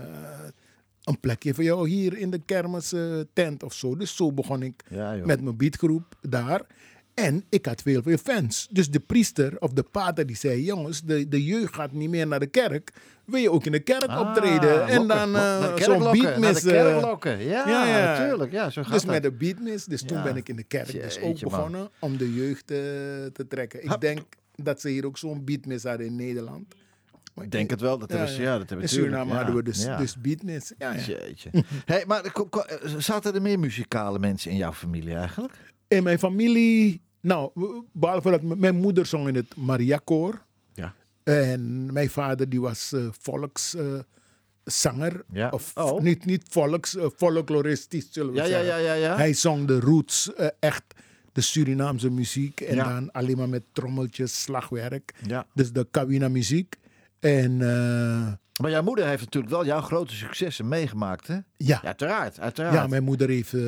[1.03, 3.95] een plekje voor jou hier in de kermis eh, tent of zo.
[3.95, 6.61] Dus zo begon ik Ja, met mijn beatgroep daar.
[7.13, 8.67] En ik had veel, veel fans.
[8.71, 12.27] Dus de priester of de pater die zei, jongens, de, de jeugd gaat niet meer
[12.27, 12.93] naar de kerk.
[13.25, 14.87] Wil je ook in de kerk Ah, optreden?
[14.87, 15.31] En dan
[15.75, 16.63] kerk zo'n beatmis.
[16.63, 17.43] Naar de eh, lokken.
[17.43, 18.17] Ja, ja, ja.
[18.17, 18.51] natuurlijk.
[18.51, 19.11] Ja, zo gaat dus dat.
[19.11, 19.85] met de beatmis.
[19.85, 21.51] Dus toen ben ik in de kerk dus ook man.
[21.51, 22.77] begonnen om de jeugd eh,
[23.33, 23.83] te trekken.
[23.83, 24.19] Ik denk
[24.55, 26.75] dat ze hier ook zo'n beatmis hadden in Nederland.
[27.41, 27.97] Ik denk het wel.
[27.97, 29.35] Dat hebben ze, ja, dat hebben in Suriname ja.
[29.35, 29.97] hadden we dus, Ja.
[29.97, 30.15] dus.
[30.77, 30.99] Ja, ja.
[30.99, 31.49] Jeetje.
[31.85, 32.33] hey, maar
[32.97, 35.53] zaten er meer muzikale mensen in jouw familie eigenlijk?
[35.87, 37.51] In mijn familie, nou,
[37.91, 40.31] behalve dat mijn moeder zong in het Mariakoor.
[40.33, 40.44] Ja.
[41.25, 45.23] En mijn vader die was eh volkszanger.
[45.31, 45.49] Ja.
[45.49, 46.01] Of Oh.
[46.01, 48.99] niet, niet volks, eh, folkloristisch zullen we Ja, zeggen.
[48.99, 49.15] ja.
[49.15, 50.83] Hij zong de roots, eh, echt
[51.31, 52.61] de Surinaamse muziek.
[52.61, 55.13] En dan alleen maar met trommeltjes, slagwerk.
[55.53, 56.75] Dus de Kawina muziek.
[57.19, 61.37] En eh, Maar jouw moeder heeft natuurlijk wel jouw grote successen meegemaakt, hè?
[61.57, 62.73] Ja, Ja, uiteraard, uiteraard.
[62.75, 63.53] ja, mijn moeder heeft...
[63.53, 63.61] eh,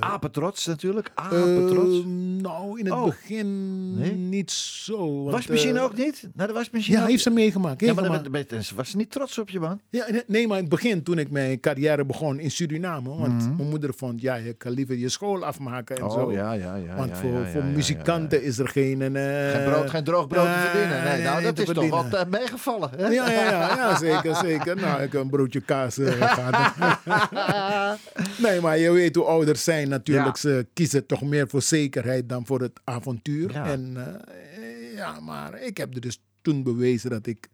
[0.00, 1.98] Apetrots natuurlijk, apetrots.
[1.98, 2.04] eh,
[2.40, 3.04] nou, in het Oh.
[3.04, 4.12] begin Nee?
[4.14, 5.22] niet zo.
[5.22, 6.28] want, wasmachine eh, ook niet?
[6.34, 7.80] Naar de wasmachine Ja, heeft ze meegemaakt.
[7.80, 9.80] Ja, maar dan ben- was ze niet trots op je, man.
[9.90, 13.56] Ja, nee, maar in het begin, toen ik mijn carrière begon in Suriname, want Mhm.
[13.56, 16.32] mijn moeder vond, ja, je kan liever je school afmaken en Oh, zo.
[16.32, 16.94] ja, ja, ja.
[16.96, 19.02] Want ja, voor, voor muzikanten is er geen...
[19.16, 21.04] eh, Geen, brood, geen droog brood te verdienen.
[21.04, 22.90] Nee, nou, dat is toch wat meegevallen.
[22.98, 24.76] Ja, ja, ja, ja, zeker, zeker.
[24.76, 25.96] Nou, ik heb een broodje kaas
[28.44, 30.36] nee, maar je weet hoe ouders zijn natuurlijk.
[30.36, 33.52] Ze kiezen toch meer voor zekerheid dan voor het avontuur.
[33.52, 33.66] Ja.
[33.66, 37.48] En eh, ja, maar ik heb er dus toen bewezen dat ik,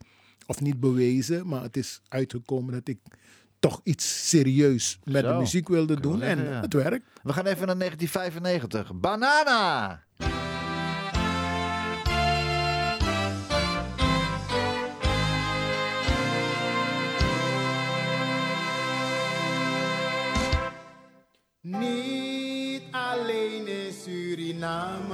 [0.46, 2.98] of niet bewezen, maar het is uitgekomen dat ik
[3.58, 6.22] toch iets serieus met de muziek wilde doen.
[6.22, 7.04] En het werkt.
[7.22, 8.94] We gaan even naar 1995.
[8.94, 10.00] Banana!
[24.60, 25.08] naam.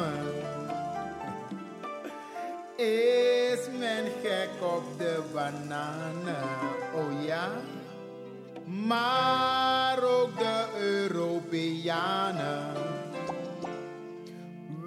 [2.77, 6.49] Is men gek op de bananen?
[6.95, 7.49] Oh ja.
[8.87, 12.73] Maar ook de Europeanen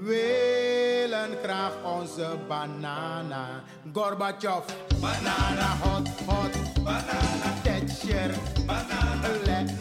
[0.03, 3.63] willen graag onze banana.
[3.93, 4.65] Gorbachev,
[5.01, 8.31] banana hot hot, banana tetscher,
[8.65, 9.78] banana.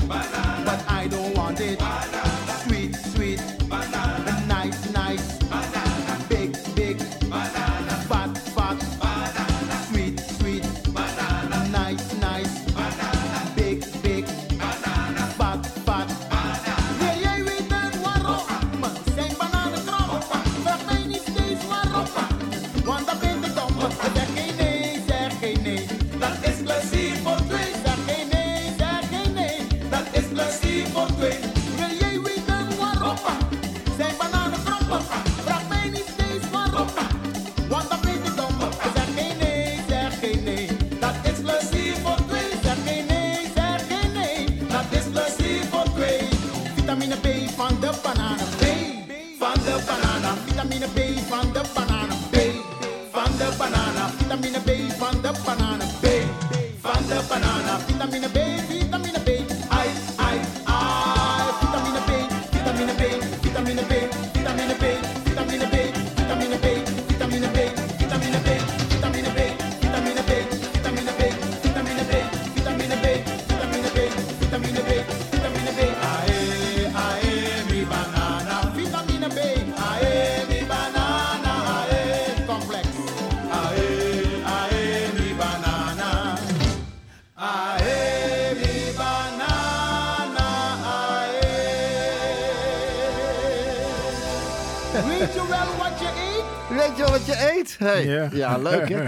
[0.00, 0.51] Bye-bye.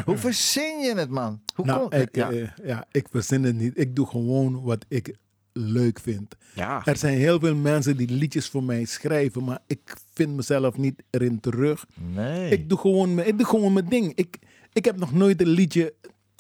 [0.09, 1.41] Hoe verzin je het, man?
[1.55, 2.31] Hoe Nou, kom- ik, ja.
[2.31, 3.79] eh, ja, ik verzin het niet.
[3.79, 5.17] Ik doe gewoon wat ik
[5.53, 6.35] leuk vind.
[6.55, 6.83] ja.
[6.87, 11.03] Er zijn heel veel mensen die liedjes voor mij schrijven, maar ik vind mezelf niet
[11.11, 11.87] erin terug.
[11.95, 12.51] Nee.
[12.51, 14.13] Ik doe gewoon, mijn- ik doe gewoon mijn ding.
[14.15, 14.39] Ik,
[14.73, 15.95] ik heb nog nooit een liedje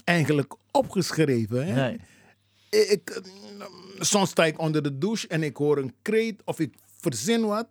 [0.04, 1.66] eigenlijk opgeschreven.
[1.66, 1.74] Hè?
[1.74, 1.98] Nee.
[2.90, 3.64] Ik, eh,
[3.98, 7.68] soms sta ik onder de douche en ik hoor een kreet of ik verzin wat.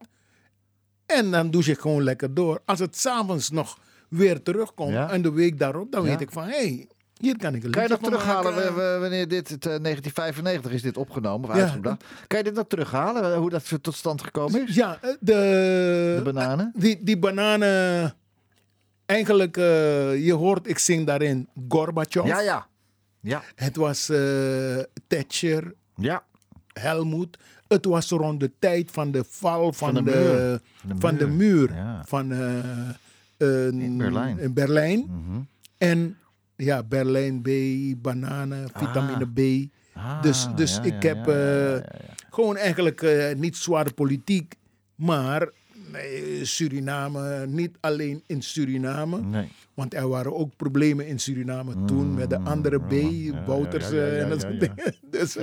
[1.06, 2.62] En dan douche ik gewoon lekker door.
[2.66, 3.80] Als het s'avonds nog
[4.14, 5.10] weer terugkomt Ja.
[5.12, 6.10] en de week daarop, dan Ja.
[6.10, 9.00] weet ik van, hé, hey, hier kan ik een Kan je van terughalen maken.
[9.00, 11.62] wanneer dit, het, eh, 1995 is dit opgenomen of Ja.
[11.62, 12.04] uitgebracht?
[12.28, 14.76] Kan je dit nog terughalen, eh, hoe dat tot stand gekomen is?
[14.76, 16.72] Ja, eh, de, De bananen?
[16.76, 18.14] Die, die bananen,
[19.06, 22.26] eigenlijk, eh, je hoort, ik zing daarin Gorbachev.
[22.26, 22.68] Ja, ja.
[23.20, 26.24] Ja, Het was eh, Thatcher, ja.
[26.74, 27.38] Helmoet.
[27.68, 30.62] Het was rond de tijd van de val van, de de, muur.
[31.00, 32.04] Van de muur, ja.
[32.08, 32.64] Van eh, eh,
[33.72, 34.40] In Berlijn.
[34.40, 35.00] in Berlijn.
[35.00, 35.40] Mhm.
[35.78, 36.18] En
[36.56, 37.48] ja, Berlijn B,
[38.02, 39.70] bananen, vitamine B.
[39.94, 42.00] Ah, Dus- dus ja, ik ja, heb, ja, eh.
[42.30, 44.56] Gewoon eigenlijk eh, niet zware politiek,
[44.96, 45.42] maar
[45.92, 49.22] eh, Suriname, niet alleen in Suriname.
[49.22, 49.48] Nee.
[49.74, 53.90] Want er waren ook problemen in Suriname toen met de andere B, Mm, ja, Bouters
[53.90, 54.76] ja, ja, ja, en dat soort dingen.
[55.12, 55.38] Dus,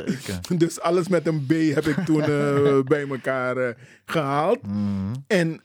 [0.57, 2.21] dus alles met een B heb ik toen
[2.93, 4.63] bij elkaar eh, gehaald.
[4.67, 5.15] Mhm.
[5.27, 5.61] En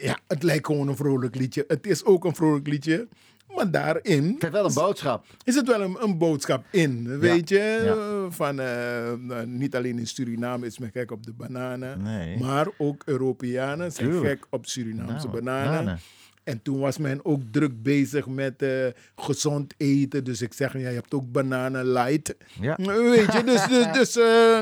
[0.00, 1.64] ja, het lijkt gewoon een vrolijk liedje.
[1.68, 3.08] Het is ook een vrolijk liedje.
[3.54, 5.24] Maar daarin Het heeft wel een boodschap.
[5.44, 7.18] is het wel een, een boodschap in.
[7.18, 7.92] Weet je, ja.
[7.92, 12.38] Eh, van eh, nou, niet alleen in Suriname is men gek op de bananen, Nee.
[12.38, 15.70] maar ook Europeanen zijn gek op Surinaamse Nou, bananen.
[15.70, 15.98] bananen.
[16.46, 18.70] En toen was men ook druk bezig met eh,
[19.16, 20.24] gezond eten.
[20.24, 22.34] Dus ik zeg, ja, je hebt ook bananen light.
[22.60, 22.76] Ja.
[23.16, 24.58] Weet je, dus, dus, dus eh,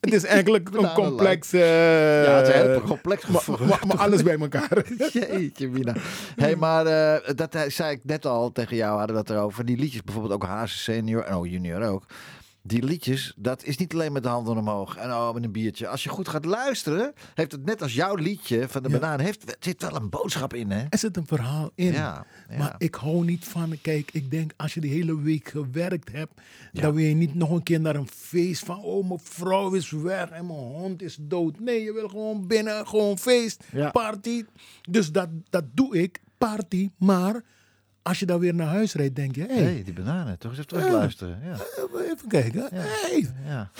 [0.00, 1.52] het is eigenlijk een complex...
[1.52, 1.60] eh,
[2.24, 3.66] Ja, het is een heel complex maar, gevoel.
[3.66, 4.84] maar, maar alles bij elkaar.
[5.12, 5.94] Jeetje, Mina.
[6.36, 9.64] hey, maar eh, dat eh, zei ik net al tegen jou, hadden we het erover.
[9.64, 12.06] Die liedjes, bijvoorbeeld ook Hazen senior en oh, junior ook.
[12.64, 15.88] Die liedjes, dat is niet alleen met de handen omhoog en oh, met een biertje.
[15.88, 18.98] Als je goed gaat luisteren, heeft het net als jouw liedje van de Ja.
[18.98, 20.84] banaan, heeft, zit wel een boodschap in, hè?
[20.88, 21.92] Er zit een verhaal in.
[21.92, 22.58] Ja, ja.
[22.58, 26.40] Maar ik hou niet van, kijk, ik denk als je de hele week gewerkt hebt,
[26.72, 29.90] dan wil je niet nog een keer naar een feest van, oh, mijn vrouw is
[29.90, 31.60] weg en mijn hond is dood.
[31.60, 34.44] Nee, je wil gewoon binnen, gewoon feest, party.
[34.90, 36.90] Dus dat, dat doe ik, party.
[36.98, 37.42] Maar
[38.02, 40.70] als je dan weer naar huis rijdt, denk je, hey, die bananen, toch eens even
[40.70, 41.40] terug luisteren.
[41.44, 41.56] Ja.
[42.12, 42.68] even kijken.
[42.72, 43.70] Hey, Ja.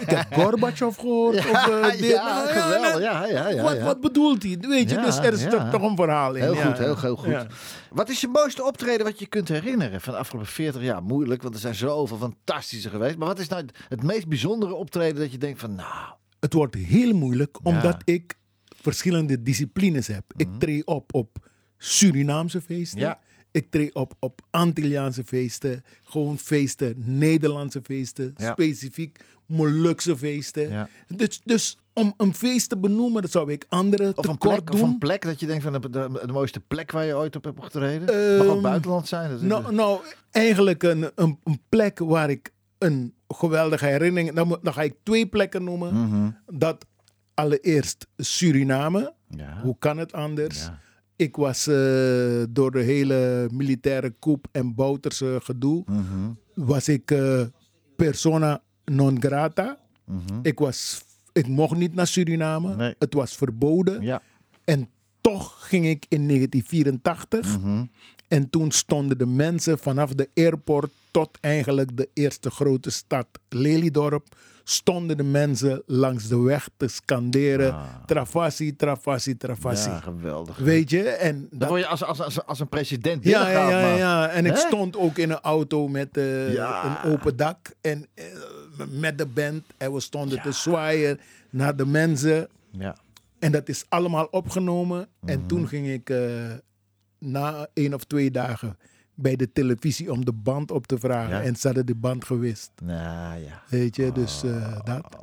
[0.00, 1.36] ik heb Gorbachev gehoord.
[1.50, 2.06] of, eh, dit.
[2.06, 3.02] ja, geweldig.
[3.02, 4.58] Ja, ja, ja, wat, wat bedoelt hij?
[4.60, 6.42] Weet je, dus er is toch, een verhaal in.
[6.42, 7.46] Heel goed, heel, heel goed.
[7.90, 11.02] Wat is je mooiste optreden wat je kunt herinneren van de afgelopen 40 jaar?
[11.02, 13.16] Moeilijk, want er zijn zoveel fantastische geweest.
[13.16, 16.74] Maar wat is nou het meest bijzondere optreden dat je denkt van, nou, het wordt
[16.74, 18.38] heel moeilijk omdat ik
[18.80, 20.24] verschillende disciplines heb.
[20.36, 21.36] Ik treed op op
[21.76, 22.98] Surinaamse feesten.
[22.98, 23.18] Ja.
[23.52, 25.84] Ik treed op op Antilliaanse feesten.
[26.02, 28.34] Gewoon feesten, Nederlandse feesten.
[28.36, 28.52] Ja.
[28.52, 30.70] Specifiek Molukse feesten.
[30.70, 30.88] Ja.
[31.06, 34.80] Dus, dus om een feest te benoemen, dat zou ik andere of een, plek, of
[34.80, 37.44] een plek dat je denkt van de, de, de mooiste plek waar je ooit op
[37.44, 38.14] hebt opgetreden?
[38.14, 39.30] Het mag ook buitenland zijn.
[39.30, 44.32] Dat Nou, nou eigenlijk een, een, een plek waar ik een geweldige herinnering...
[44.32, 45.94] Dan, dan ga ik twee plekken noemen.
[45.94, 46.30] Mhm.
[46.58, 46.86] Dat
[47.34, 49.14] allereerst Suriname.
[49.28, 49.60] Ja.
[49.62, 50.70] Hoe kan het anders?
[51.22, 51.74] Ik was eh,
[52.48, 55.82] door de hele militaire coup en Bouterse gedoe...
[55.86, 56.30] Mhm.
[56.54, 57.42] was ik eh,
[57.96, 59.78] persona non grata.
[60.04, 60.38] Mhm.
[60.42, 62.76] Ik, was, ik mocht niet naar Suriname.
[62.76, 62.94] Nee.
[62.98, 64.02] Het was verboden.
[64.02, 64.22] Ja.
[64.64, 64.88] En
[65.20, 67.58] toch ging ik in 1984.
[67.58, 67.84] Mhm.
[68.28, 74.36] En toen stonden de mensen vanaf de airport tot eigenlijk de eerste grote stad Lelydorp.
[74.64, 77.72] Stonden de mensen langs de weg te scanderen.
[77.72, 77.84] Ah.
[78.06, 79.88] Travassi, Travassi, Travassi.
[79.90, 80.56] ja, geweldig.
[80.58, 81.08] Weet je?
[81.08, 84.28] En Dan dat, word je als, als, als, als een president ja, ja, ja, ja.
[84.28, 86.84] En ik stond ook in een auto met eh, Ja.
[87.04, 87.58] een open dak.
[87.80, 88.24] En eh,
[88.90, 89.64] met de band.
[89.76, 92.48] En we stonden te zwaaien naar de mensen.
[92.70, 92.96] Ja.
[93.38, 95.08] En dat is allemaal opgenomen.
[95.24, 95.48] En Mhm.
[95.48, 96.18] toen ging ik eh,
[97.18, 98.76] na één of twee dagen
[99.22, 101.36] bij de televisie om de band op te vragen.
[101.36, 101.42] Ja.
[101.42, 102.70] En ze hadden de band gewist.
[102.82, 103.62] Nou ja.
[103.68, 105.16] Weet je, dus eh, dat.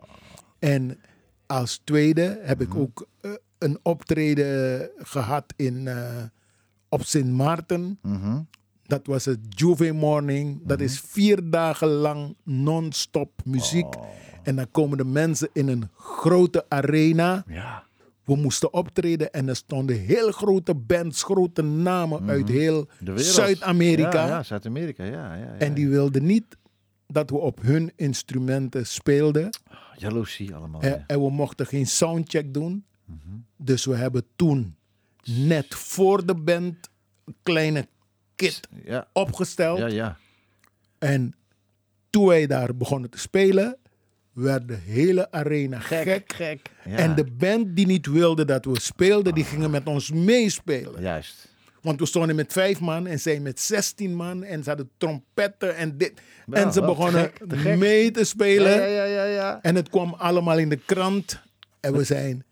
[0.59, 0.97] En
[1.45, 2.71] als tweede heb Mhm.
[2.71, 6.07] ik ook eh, een optreden gehad in, eh,
[6.89, 7.99] op Sint Maarten.
[8.01, 8.39] Mhm.
[8.83, 10.59] Dat was het Juve Morning.
[10.63, 13.95] Dat is vier dagen lang non-stop muziek.
[13.97, 14.03] Oh.
[14.43, 17.43] En dan komen de mensen in een grote arena.
[17.47, 17.83] Ja.
[18.29, 23.05] We moesten optreden en er stonden heel grote bands, grote namen uit heel Mhm.
[23.05, 23.25] Wereld.
[23.25, 24.25] Zuid-Amerika.
[24.25, 25.53] Ja, ja Zuid-Amerika, ja, ja, ja.
[25.57, 26.57] En die wilden niet
[27.07, 29.49] dat we op hun instrumenten speelden.
[29.97, 30.81] Jaloezie allemaal.
[30.81, 31.03] En, ja.
[31.07, 32.85] en we mochten geen soundcheck doen.
[33.05, 33.17] Mhm.
[33.57, 34.75] Dus we hebben toen
[35.25, 36.89] net voor de band
[37.25, 37.87] een kleine
[38.35, 38.59] kit
[39.13, 39.77] opgesteld.
[39.79, 40.17] ja, ja.
[40.97, 41.33] En
[42.09, 43.77] toen wij daar begonnen te spelen,
[44.39, 46.33] werd de hele arena gek.
[46.35, 46.59] gek.
[46.85, 46.95] Ja.
[46.95, 51.01] En de band die niet wilde dat we speelden, die gingen met ons meespelen.
[51.01, 51.47] Juist.
[51.81, 54.43] Want we stonden met vijf man en zij met 16 man.
[54.43, 56.21] En ze hadden trompetten en dit.
[56.45, 57.77] Wel, en ze begonnen gek, te gek.
[57.77, 58.71] mee te spelen.
[58.71, 59.59] Ja, ja, ja, ja.
[59.61, 61.41] En het kwam allemaal in de krant.
[61.79, 62.43] En we zijn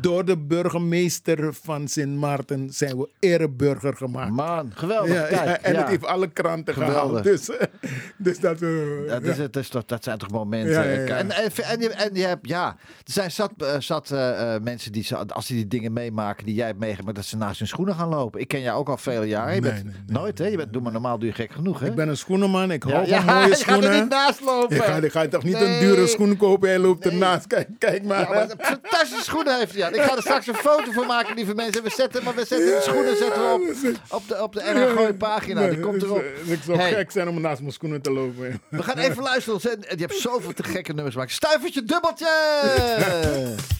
[0.00, 4.30] door de burgemeester van Sint Maarten zijn we ereburger gemaakt.
[4.30, 5.12] Man, geweldig.
[5.14, 6.94] Ja, Kijk, ja, en het heeft alle kranten Geweldig.
[6.98, 7.22] gehaald.
[7.24, 7.50] Dus,
[8.16, 8.62] dus dat...
[8.62, 8.68] eh,
[9.08, 10.82] Dat, is, het is toch, dat zijn toch momenten.
[11.08, 11.30] En, en,
[11.64, 12.66] en, je, en je hebt, ja,
[13.06, 16.66] er zijn zat, eh, zat eh, mensen die, als die die dingen meemaken die jij
[16.66, 18.40] hebt meegemaakt, dat ze naast hun schoenen gaan lopen.
[18.40, 19.54] Ik ken jou ook al vele jaren.
[19.54, 20.46] Je Nee, bent nee, nee, nooit, hè?
[20.46, 21.86] Je bent, doe maar normaal, doe je gek genoeg, hè?
[21.86, 24.00] Ik ben een schoenenman, ik hou ja, van mooie je gaat er schoenen.
[24.00, 24.76] niet naast lopen.
[24.76, 27.46] Je gaat, je gaat toch niet een dure schoen kopen en loopt ernaast.
[27.46, 28.28] Kijk, kijk maar.
[28.28, 29.94] Maar fantastische schoenen heeft hij aan.
[29.94, 31.82] Ik ga er straks een foto van maken, lieve mensen.
[31.82, 35.12] We zetten, maar we zetten de schoenen zetten we op, op de, op de Gooi
[35.14, 35.68] pagina.
[35.68, 36.22] Die komt erop.
[36.44, 36.92] Ik zou Hey.
[36.92, 38.60] gek zijn om naast mijn schoenen te lopen.
[38.68, 39.60] We gaan even luisteren.
[39.80, 41.32] Je hebt zoveel te gekke nummers gemaakt.
[41.32, 42.26] Stuivertje dubbeltje!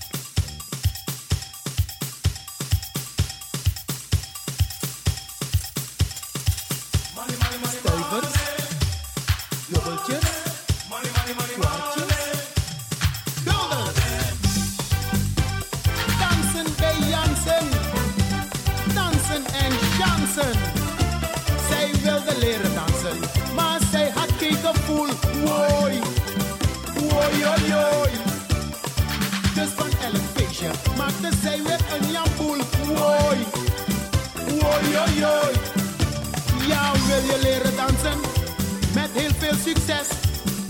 [39.64, 40.08] succes.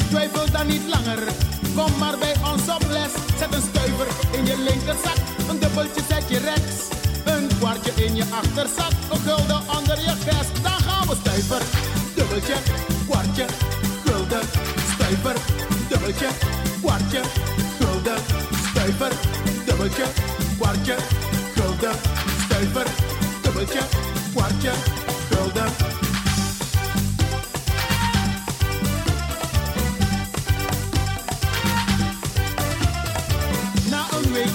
[0.08, 1.18] Twijfel dan niet langer.
[1.74, 3.12] Kom maar bij ons op les.
[3.38, 5.18] Zet een stuiver in je linkerzak.
[5.48, 6.76] Een dubbeltje zet je rechts.
[7.24, 8.92] Een kwartje in je achterzak.
[9.12, 10.62] Een gulden onder je vest.
[10.62, 11.62] Dan gaan we stuiver.
[12.14, 12.54] Dubbeltje,
[13.08, 13.46] kwartje,
[14.04, 14.44] gulden.
[14.94, 15.36] Stuiver,
[15.88, 16.28] dubbeltje,
[16.80, 17.20] kwartje,
[17.78, 18.18] gulden.
[18.70, 19.12] Stuiver,
[19.66, 20.04] dubbeltje,
[20.58, 20.96] kwartje,
[21.54, 21.94] gulden.
[22.44, 22.86] Stuiver,
[23.42, 23.80] dubbeltje,
[24.32, 24.72] kwartje,
[25.30, 26.07] gulden.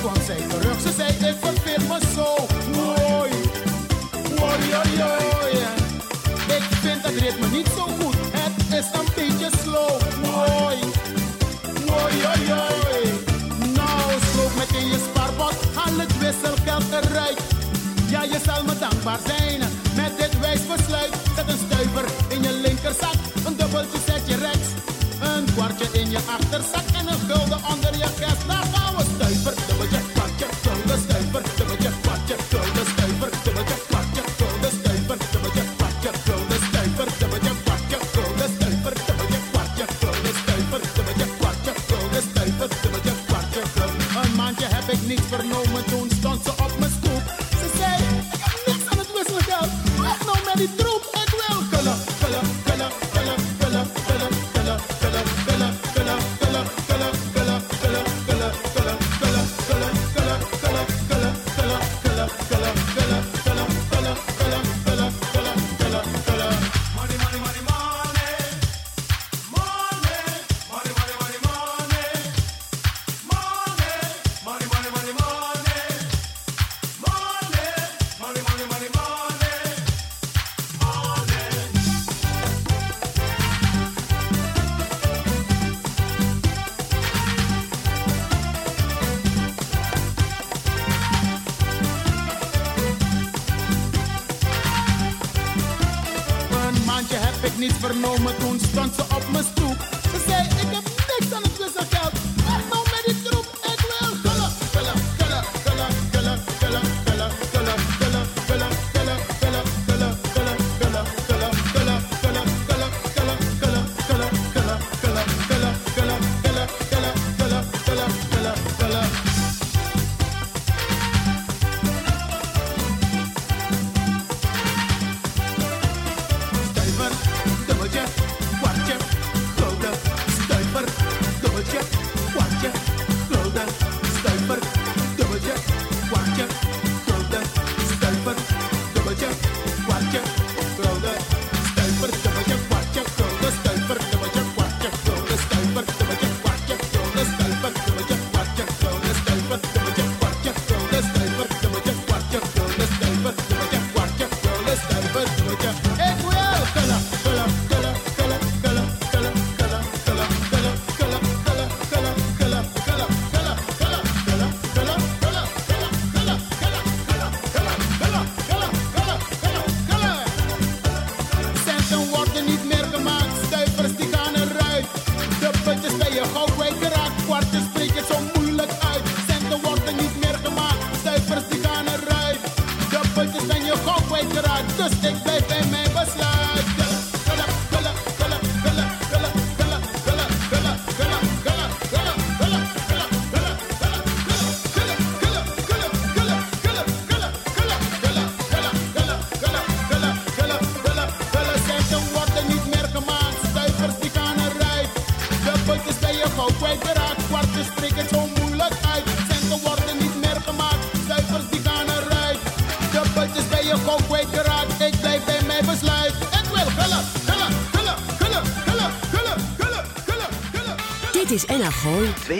[0.04, 2.28] Kwam zij terug, ze zei ik verveel me zo.
[2.72, 3.32] Woi,
[4.40, 5.04] woi,
[5.42, 5.58] oi.
[6.58, 9.94] Ik vind het ritme niet zo goed, het is een beetje slow.
[10.22, 10.80] Woi,
[11.86, 13.04] woi, oi.
[13.80, 17.40] Nou, sloop meteen je spaarpot, haal het wisselgeld eruit.
[18.10, 19.60] Ja, je zal me dankbaar zijn.
[19.96, 23.18] Met dit wijs besluit, zet een stuiver in je linkerzak.
[23.46, 24.70] Een dubbeltje zet je rechts.
[25.20, 27.83] Een kwartje in je achterzak en een gulden onder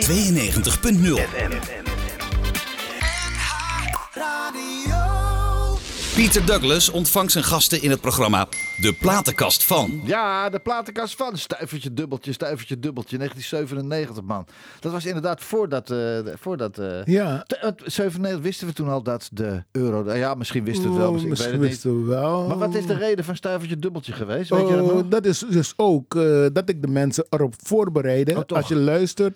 [0.00, 1.84] FM.
[6.14, 8.46] Pieter Douglas ontvangt zijn gasten in het programma
[8.80, 10.00] De Platenkast van.
[10.04, 11.38] Ja, De Platenkast van.
[11.38, 13.16] Stuivertje, dubbeltje, stuivertje, dubbeltje.
[13.16, 14.46] 1997, man.
[14.80, 15.90] Dat was inderdaad voordat...
[15.90, 17.46] Uh, voordat uh, ja.
[17.84, 20.02] 97 eh, wisten we toen al dat de euro...
[20.02, 21.12] Nou ja, misschien wisten we het wel.
[21.12, 22.46] Oh, misschien, wisten we wel.
[22.46, 24.50] Maar wat is de reden van stuivertje, dubbeltje geweest?
[24.50, 26.14] Weet je dat, oh, dat is dus ook
[26.52, 28.36] dat ik de mensen erop voorbereidde.
[28.36, 29.34] Oh, Als je luistert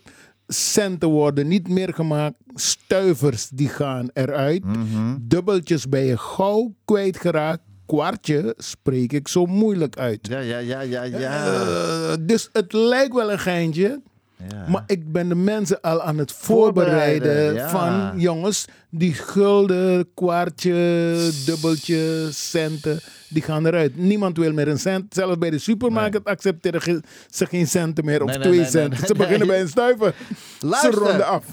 [0.48, 2.36] centen worden niet meer gemaakt.
[2.54, 4.64] Stuivers die gaan eruit.
[4.64, 5.16] Mhm.
[5.20, 7.62] Dubbeltjes ben je gauw kwijtgeraakt.
[7.86, 10.18] Kwartje spreek ik zo moeilijk uit.
[10.22, 11.44] Ja, ja, ja, ja, ja.
[11.46, 14.02] Eh, dus het lijkt wel een geintje.
[14.50, 14.68] Ja.
[14.68, 17.68] Maar ik ben de mensen al aan het voorbereiden, Voorbereiden, ja.
[17.68, 23.96] van jongens, die gulden, kwartje, dubbeltje, centen, die gaan eruit.
[23.96, 25.14] Niemand wil meer een cent.
[25.14, 29.06] Zelfs bij de supermarkt accepteren ze geen centen meer of Nee, nee, twee centen.
[29.06, 30.14] Ze beginnen bij een stuiver.
[30.60, 30.92] Luister.
[30.92, 31.44] Ze ronden af.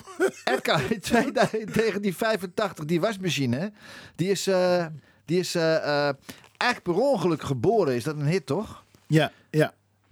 [0.43, 3.71] Edgar, in 1985, die wasmachine,
[4.15, 4.86] die is, eh,
[5.25, 6.15] die is eh, eh,
[6.57, 7.95] eigenlijk per ongeluk geboren.
[7.95, 8.83] Is dat een hit, toch?
[9.07, 9.31] Ja.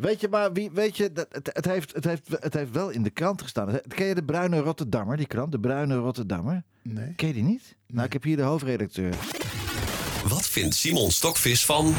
[0.04, 2.89] Weet je, maar wie, weet je, dat, het, het, heeft, het, heeft, het heeft wel
[2.89, 3.80] in de krant gestaan.
[3.88, 5.51] Ken je de Bruine Rotterdammer, die krant?
[5.51, 6.64] De Bruine Rotterdammer?
[6.82, 7.14] Nee.
[7.16, 7.76] Ken je die niet?
[7.88, 9.14] Nou, ik heb hier de hoofdredacteur.
[10.28, 11.93] Wat vindt Simon Stokvis van...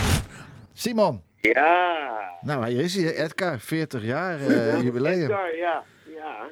[0.72, 1.22] Simon.
[1.40, 2.38] Ja.
[2.40, 3.60] Nou, hier is hij, Edgar.
[3.60, 5.22] 40 jaar eh, jubileum.
[5.22, 5.84] Edgar, ja.
[6.14, 6.50] ja.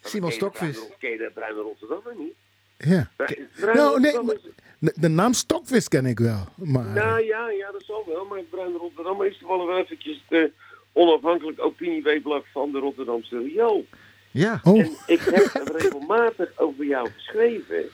[0.00, 0.78] Simon Stokvis.
[0.98, 2.34] Ken je de Bruine Rotterdammer niet?
[2.76, 3.10] Ja.
[3.16, 4.40] Bruine Nou, nee, Rotterdammer
[4.78, 6.44] De, de naam Stokvis ken ik wel.
[6.54, 8.24] Maar, Nou ja, ja, dat zal wel.
[8.24, 10.52] Maar Bruine Rotterdammer is toevallig wel eventjes de
[10.92, 13.86] onafhankelijk opinieweeblad van de Rotterdamse Riool.
[14.30, 14.60] Ja.
[14.62, 17.84] oh, En ik heb regelmatig over jou geschreven.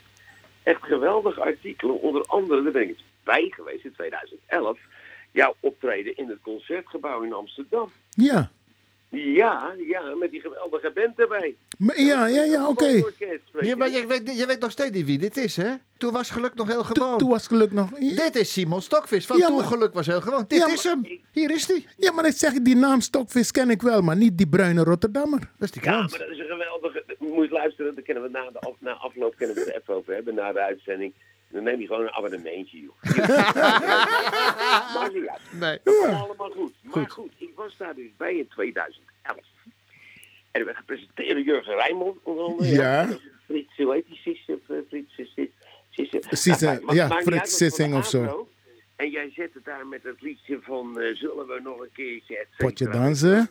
[0.62, 2.01] Echt geweldige artikelen.
[2.01, 4.78] Onder andere, daar ben ik eens bij geweest in 2011.
[5.30, 7.90] Jouw optreden in het Concertgebouw in Amsterdam.
[8.11, 8.51] ja.
[9.11, 11.56] Ja, ja, met die geweldige band erbij.
[11.78, 12.84] Maar, ja, ja, ja, oké.
[12.86, 13.02] Ja,
[13.61, 13.76] je.
[13.76, 15.74] maar je weet, je weet nog steeds niet wie dit is, hè?
[15.98, 17.18] Toen was geluk nog heel gewoon.
[17.18, 17.90] Toen was geluk nog...
[17.90, 19.26] Dit is Simon Stokvis.
[19.26, 20.44] Van Ja, toen maar- geluk was heel gewoon.
[20.48, 21.06] Dit Ja, is hem.
[21.32, 21.86] Hier is hij.
[21.96, 25.38] Ja, maar ik zeg, die naam Stokvis ken ik wel, maar niet die bruine Rotterdammer.
[25.38, 26.11] Dat is die Ja, krant.
[26.11, 27.04] maar dat is een geweldige.
[27.18, 29.80] Moet je luisteren, daar kunnen we na, de af, na afloop kunnen we het er
[29.80, 31.14] even over hebben, na de uitzending.
[31.51, 33.03] Dan neem je gewoon een abonnementje, joh.
[35.14, 35.40] Niet uit.
[35.53, 35.78] Nee.
[35.84, 36.72] Dat komt allemaal goed.
[36.82, 37.32] Maar goed.
[37.36, 39.03] ik was daar dus bij in 2011.
[40.51, 42.68] En er werd gepresenteerd door Jurgen Rijmond, onder andere.
[42.68, 43.09] Ja.
[43.44, 44.16] Frits, hoe heet die?
[44.16, 45.49] Sis, of, eh, Frits, Sis, Sis,
[45.90, 48.49] Sis, Sis, Nou, ma- ja, Frits Sissing of zo.
[48.96, 52.36] En jij zet het daar met het liedje van eh, Zullen we nog een keertje...
[52.38, 53.49] et Potje dansen.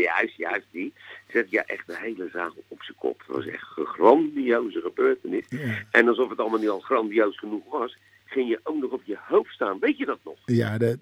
[0.00, 0.92] Juist, juist die.
[1.28, 3.18] Zet ja echt de hele zaal op zijn kop.
[3.26, 5.44] Het was echt een grandioze gebeurtenis.
[5.90, 9.16] En alsof het allemaal niet al grandioos genoeg was, ging je ook nog op je
[9.20, 9.78] hoofd staan.
[9.78, 10.36] Weet je dat nog?
[10.44, 10.96] Ja, dat,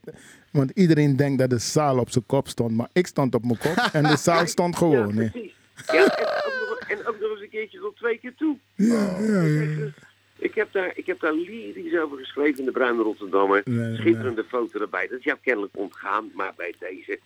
[0.52, 3.58] want iedereen denkt dat de zaal op zijn kop stond, maar ik stond op mijn
[3.58, 5.14] kop en de zaal stond gewoon.
[5.14, 5.54] Ja, precies.
[5.86, 8.56] Ja, en, ook nog, en ook nog eens een keertje tot twee keer toe.
[8.74, 9.90] Ja, ja, ja.
[10.38, 13.62] Ik heb, daar, ik heb daar lyrisch over geschreven in de Bruine Rotterdammer.
[13.64, 15.06] Nee, Schitterende foto erbij.
[15.08, 17.18] Dat is jou kennelijk ontgaan, maar bij deze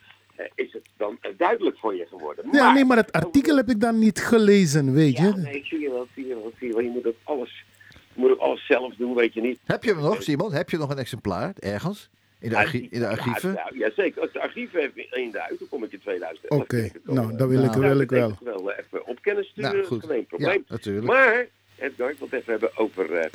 [0.55, 2.45] is het dan eh, duidelijk voor je geworden.
[2.53, 5.23] Ja, nee, maar het artikel heb ik dan niet gelezen, weet je.
[5.25, 6.83] Ja, nee, ik zie je wel, zie je wel, zie je wel.
[6.83, 9.59] Je moet ook alles, je moet ook alles zelf doen, weet je niet.
[9.65, 10.53] Heb je hem nog, Simon?
[10.53, 12.11] Heb je nog een exemplaar ergens?
[12.39, 13.53] In de, archie- in de archieven?
[13.53, 14.21] Ja, ja, zeker.
[14.23, 16.61] Als de archieven even in de uit, dan kom ik in 2011.
[16.63, 18.39] Oké, nou, dat wil ik, Nou, wil ik wel.
[18.45, 20.07] wel eh, even op kennis sturen, Nou, goed.
[20.07, 20.53] geen probleem.
[20.53, 21.07] Ja, natuurlijk.
[21.07, 21.47] Maar,
[21.79, 23.31] Edgar, ik wil het even hebben over eh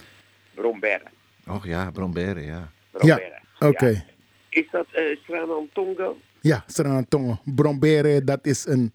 [0.54, 1.04] Bromberre.
[1.48, 2.72] Och ja, Bromberen, ja.
[2.92, 3.40] Bromberre.
[3.60, 3.88] Oké.
[3.88, 4.04] Ja.
[4.50, 6.18] Is dat eh Stranan Tongo?
[6.42, 7.40] Ja, Srantongo.
[7.46, 8.92] Brombere, dat is een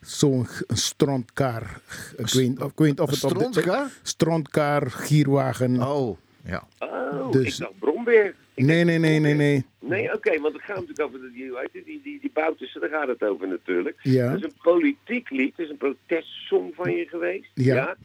[0.00, 1.80] zo'n strontkaar.
[2.16, 3.86] Ik weet, of- ik weet niet of Een het op de-?
[4.02, 5.82] Strontkaar, gierwagen.
[5.82, 6.66] Oh, ja.
[6.78, 8.34] Oh, Dus- ik dacht Brombeer.
[8.54, 9.64] Ik Nee, nee, nee, nee, nee.
[9.80, 12.90] Nee, oké, want het gaat natuurlijk over de, die, het, die, die, die Boutussen, daar
[12.90, 13.96] gaat het over natuurlijk.
[14.02, 14.28] Ja.
[14.30, 17.50] Dat is een politiek lied, het is een protestsong van je geweest.
[17.54, 17.96] Ja.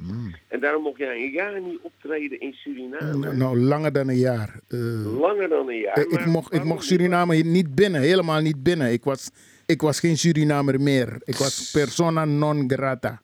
[0.47, 3.17] En daarom mocht jij een jaar niet optreden in Suriname.
[3.17, 4.59] Nou, nou, langer dan een jaar.
[4.67, 5.99] Eh, Langer dan een jaar.
[5.99, 6.89] ik, maar mocht, ik mocht niet?
[6.89, 8.91] Suriname hier niet binnen, helemaal niet binnen.
[8.91, 9.29] Ik was,
[9.65, 11.17] ik was geen Surinamer meer.
[11.23, 13.21] Ik was persona non grata.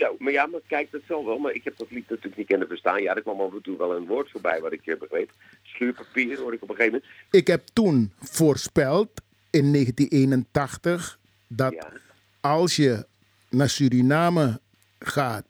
[0.00, 1.38] Zo, maar ja, maar kijk, dat zal wel.
[1.38, 3.02] Maar ik heb dat lied natuurlijk niet kunnen verstaan.
[3.02, 5.30] Ja, er kwam af en toe wel een woord voorbij wat ik eh, begreep.
[5.62, 7.12] Schuurpapier hoor ik op een gegeven moment.
[7.30, 9.10] Ik heb toen voorspeld
[9.50, 11.92] in 1981 dat Ja,
[12.40, 13.06] als je
[13.50, 14.60] naar Suriname
[14.98, 15.46] gaat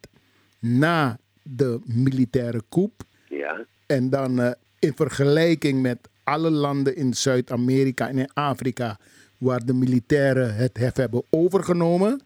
[0.59, 2.91] na de militaire coup
[3.29, 8.99] ja, en dan eh, in vergelijking met alle landen in Zuid-Amerika en in Afrika
[9.37, 12.21] waar de militairen het hef hebben overgenomen,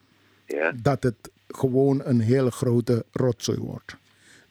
[0.45, 0.71] ja.
[0.81, 3.95] dat het gewoon een hele grote rotzooi wordt.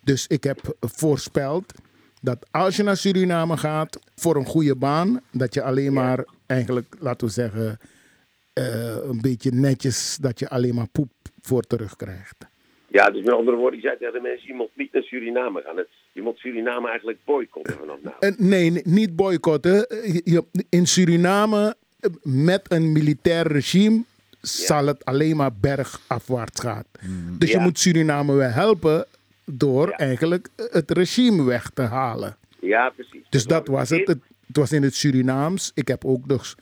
[0.00, 1.72] Dus ik heb voorspeld
[2.20, 6.96] dat als je naar Suriname gaat voor een goede baan, dat je alleen maar eigenlijk,
[6.98, 7.78] laten we zeggen,
[8.52, 11.10] eh, een beetje netjes, dat je alleen maar poep
[11.42, 12.36] voor terugkrijgt.
[12.88, 15.62] Ja, dus met andere woorden, ik zei tegen de mensen, je moet niet naar Suriname
[15.66, 15.84] gaan.
[16.12, 18.16] Je moet Suriname eigenlijk boycotten vanaf nou.
[18.20, 19.86] Eh, nee, niet boycotten.
[19.88, 21.74] Eh, je- In Suriname,
[22.22, 24.02] met een militair regime,
[24.46, 26.84] zal het alleen maar bergafwaarts gaan.
[27.38, 29.06] Dus je moet Suriname wel helpen
[29.44, 32.36] door eigenlijk het regime weg te halen.
[32.60, 33.26] Ja, precies.
[33.28, 34.06] Dus dat was het.
[34.08, 35.70] Het, het was in het Surinaams.
[35.74, 36.54] Ik heb ook nog,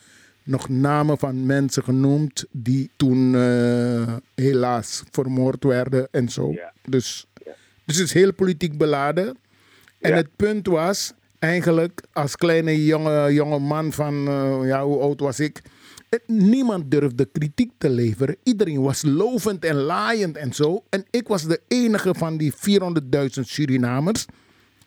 [0.43, 6.53] nog namen van mensen genoemd die toen eh, helaas vermoord werden en zo.
[6.53, 6.73] Ja.
[6.85, 7.53] Dus, Ja.
[7.85, 9.37] dus het is heel politiek beladen.
[10.01, 10.17] En Ja.
[10.17, 15.41] het punt was eigenlijk als kleine jonge, jonge man van, eh, ja, hoe oud was
[15.41, 15.63] ik?
[16.13, 18.37] Eh, Niemand durfde kritiek te leveren.
[18.43, 20.85] Iedereen was lovend en laaiend en zo.
[20.89, 24.27] En ik was de enige van die 400.000 Surinamers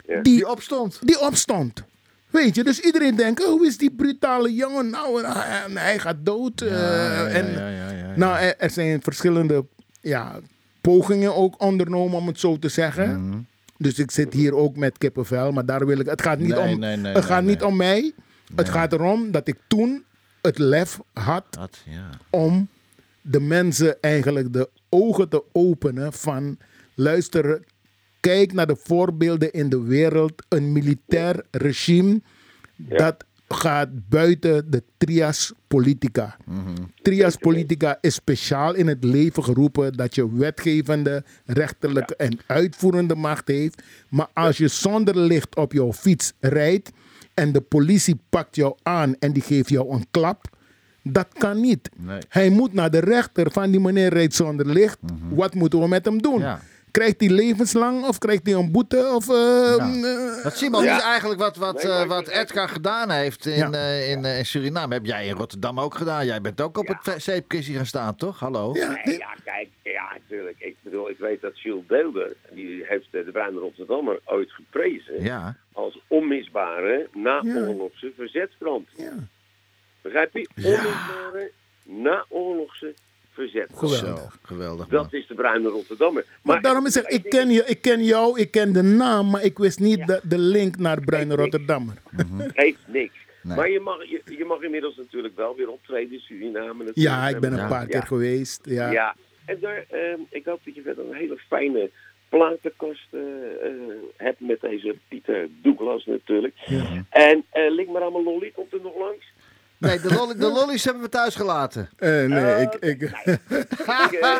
[0.07, 0.21] Ja.
[0.21, 0.99] die Die opstond.
[1.03, 1.83] die opstond.
[2.29, 5.23] Weet je, dus iedereen denkt, oh, hoe is die brutale jongen nou?
[5.23, 6.61] En hij, gaat dood.
[6.61, 8.13] eh, ja, en, ja, ja, ja, ja.
[8.15, 9.65] Nou, er, er zijn verschillende
[10.01, 10.39] ja,
[10.81, 13.27] pogingen ook ondernomen, om het zo te zeggen.
[13.29, 13.37] Mhm.
[13.77, 16.05] Dus ik zit hier ook met kippenvel, maar daar wil ik...
[16.05, 18.11] Het gaat niet, Nee, om, nee, nee, het gaat nee, niet om mij.
[18.55, 20.03] Het gaat erom dat ik toen
[20.45, 22.09] het lef had Dat, ja.
[22.29, 22.67] om
[23.21, 26.57] de mensen eigenlijk de ogen te openen van
[26.95, 27.63] luister,
[28.19, 30.45] kijk naar de voorbeelden in de wereld.
[30.49, 32.21] Een militair regime
[32.75, 36.37] dat gaat buiten de trias politica.
[37.01, 43.47] Trias politica is speciaal in het leven geroepen dat je wetgevende, rechterlijke en uitvoerende macht
[43.47, 43.83] heeft.
[44.09, 46.91] Maar als je zonder licht op jouw fiets rijdt
[47.35, 50.45] en de politie pakt jou aan en die geeft jou een klap,
[51.03, 51.89] dat kan niet.
[51.97, 52.19] Nee.
[52.29, 54.97] Hij moet naar de rechter van die meneer rijdt zonder licht.
[55.29, 56.39] Wat moeten we met hem doen?
[56.39, 56.59] Ja.
[56.91, 59.11] Krijgt hij levenslang of krijgt hij een boete?
[59.15, 60.97] Of, eh, eh, Dat Simon Ja.
[60.97, 63.71] is eigenlijk wat, wat, Nee, eh, wat Edgar gedaan heeft in, Ja.
[63.71, 64.93] eh, in, eh, in Suriname.
[64.93, 66.25] Heb jij in Rotterdam ook gedaan?
[66.25, 66.99] Jij bent ook op Ja.
[67.11, 68.39] het zeepkistje gaan staan, toch?
[68.39, 68.73] Hallo?
[68.73, 69.67] ja, Nee, ja, kijk,
[70.21, 70.55] natuurlijk.
[70.59, 75.57] Ik bedoel, ik weet dat Jules Deelder, die heeft de Bruine Rotterdammer ooit geprezen Ja.
[75.73, 78.87] als onmisbare naoorlogse verzetskrant.
[78.97, 79.13] ja.
[80.01, 80.47] Begrijp je?
[80.55, 81.51] Onmisbare
[81.83, 82.93] naoorlogse
[83.31, 83.93] verzetskrant.
[83.93, 84.31] Geweldig.
[84.31, 84.87] Zo, geweldig.
[84.87, 86.25] Dat is de Bruine Rotterdammer.
[86.43, 89.43] Maar daarom is het, ik ken, je, ik ken jou, ik ken de naam, maar
[89.43, 91.93] ik wist niet de, de link naar Bruine Rotterdammer.
[92.53, 93.13] Geeft niks.
[93.41, 93.55] Nee.
[93.55, 96.67] Maar je mag, je, je mag inmiddels natuurlijk wel weer optreden in Suriname.
[96.83, 96.97] natuurlijk.
[96.97, 97.67] Ja, ik ben een Ja.
[97.67, 98.01] paar keer Ja.
[98.05, 98.61] geweest.
[98.65, 99.15] Ja.
[99.45, 101.89] Ja, en daar, ehm, ik hoop dat je verder een hele fijne
[102.29, 103.21] platenkast eh,
[104.17, 106.55] hebt met deze Pieter Douglas natuurlijk.
[107.09, 109.25] En eh Link maar allemaal lolly komt er nog langs.
[109.77, 111.89] Nee, de, lolly, de lollies hebben we thuis gelaten.
[111.97, 113.11] Eh, nee, ik, ik, Ik,
[114.21, 114.37] eh,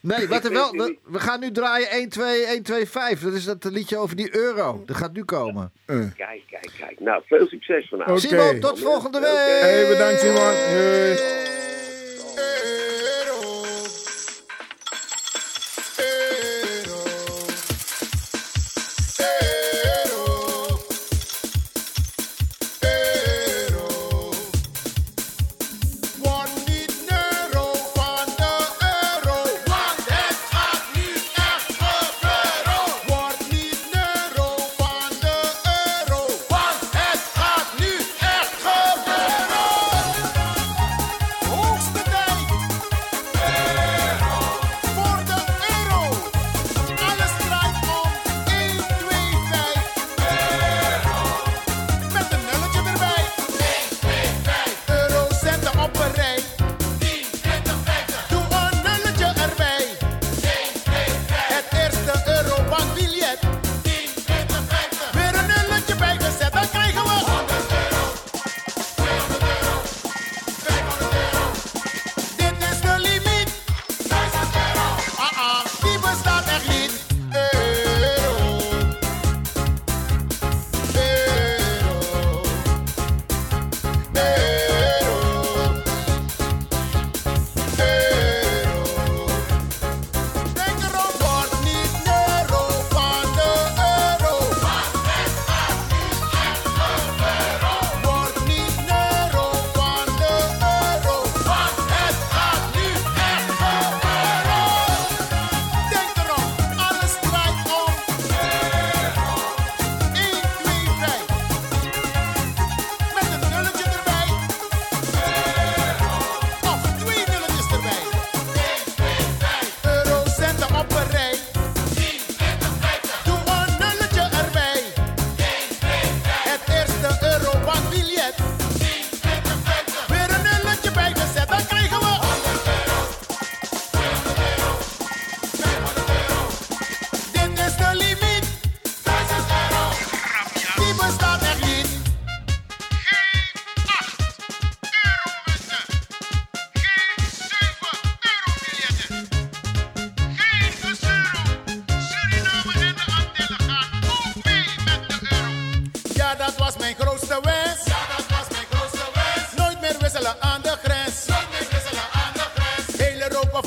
[0.00, 3.20] Nee, wat er wel, we, we gaan nu draaien 1, 2, 1, 2, 5.
[3.20, 4.82] Dat is dat liedje over die euro.
[4.86, 5.72] Dat gaat nu komen.
[5.86, 7.00] kijk, kijk, kijk.
[7.00, 8.24] Nou, veel succes vanavond.
[8.24, 8.42] Oké.
[8.42, 9.60] Simon, tot volgende week.
[9.60, 10.54] Hey, bedankt Simon.
[10.54, 11.40] Hey.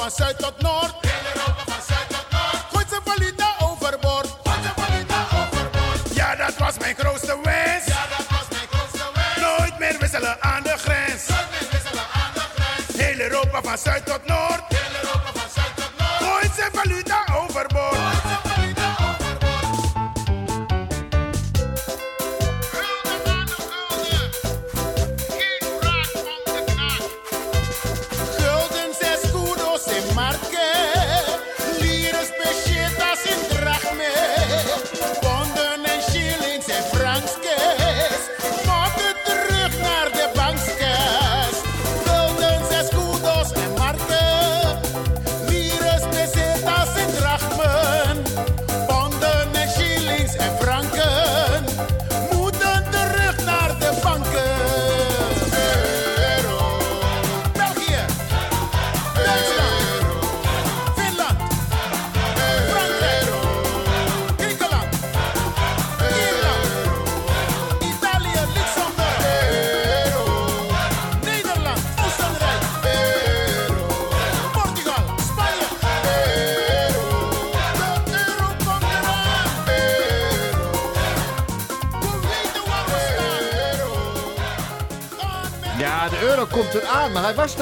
[0.10, 0.94] van zuid tot noord.
[1.02, 2.64] Heel Europa van zuid tot noord.
[2.72, 4.28] Gooi zijn valuta overboord.
[4.44, 6.16] Overboord.
[6.16, 7.86] Ja, dat was mijn grootste wens.
[7.86, 9.60] Ja, dat was mijn grootste wens.
[9.60, 11.28] Nooit meer wisselen aan de grens.
[11.28, 13.02] Nooit meer wisselen aan de grens.
[13.04, 14.65] Heel Europa van zuid tot noord.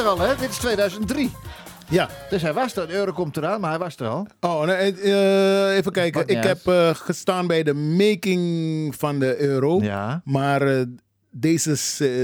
[0.04, 0.36] Er al, hè?
[0.36, 1.32] Dit is 2003.
[1.90, 2.10] Ja.
[2.30, 2.88] Dus hij was er.
[2.88, 4.28] De euro komt eraan, maar hij was er al.
[4.40, 6.28] Oh, nee, eh, even kijken.
[6.28, 9.82] Ik heb eh, gestaan bij de making van de euro.
[9.82, 10.22] Ja.
[10.26, 10.82] Maar eh,
[11.36, 11.74] deze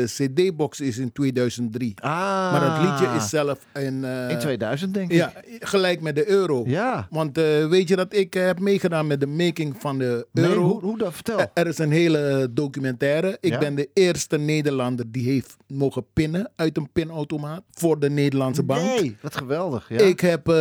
[0.06, 1.94] CD-box is in 2003.
[2.02, 2.12] Ah.
[2.52, 4.04] Maar het liedje is zelf in.
[4.04, 5.18] eh, In 2000, denk ik.
[5.18, 6.64] Ja, gelijk met de euro.
[6.68, 7.08] Ja.
[7.10, 10.46] Want eh, weet je dat ik eh, heb meegedaan met de making van de Nee,
[10.46, 10.62] euro?
[10.64, 11.14] hoe, hoe dat?
[11.14, 11.38] Vertel.
[11.40, 13.38] Eh, Er is een hele documentaire.
[13.42, 13.60] Ik Ja?
[13.60, 18.82] ben de eerste Nederlander die heeft mogen pinnen uit een pinautomaat voor de Nederlandse bank.
[19.00, 19.90] Nee, wat geweldig.
[19.90, 19.98] Ja.
[20.00, 20.54] Ik heb eh,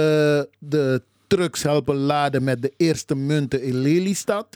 [0.58, 4.46] de trucks helpen laden met de eerste munten in Lelystad.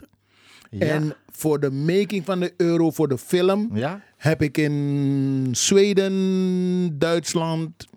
[0.79, 0.85] Ja.
[0.85, 4.01] En voor de making van de euro, voor de film, Ja?
[4.17, 7.87] heb ik in Zweden, Duitsland,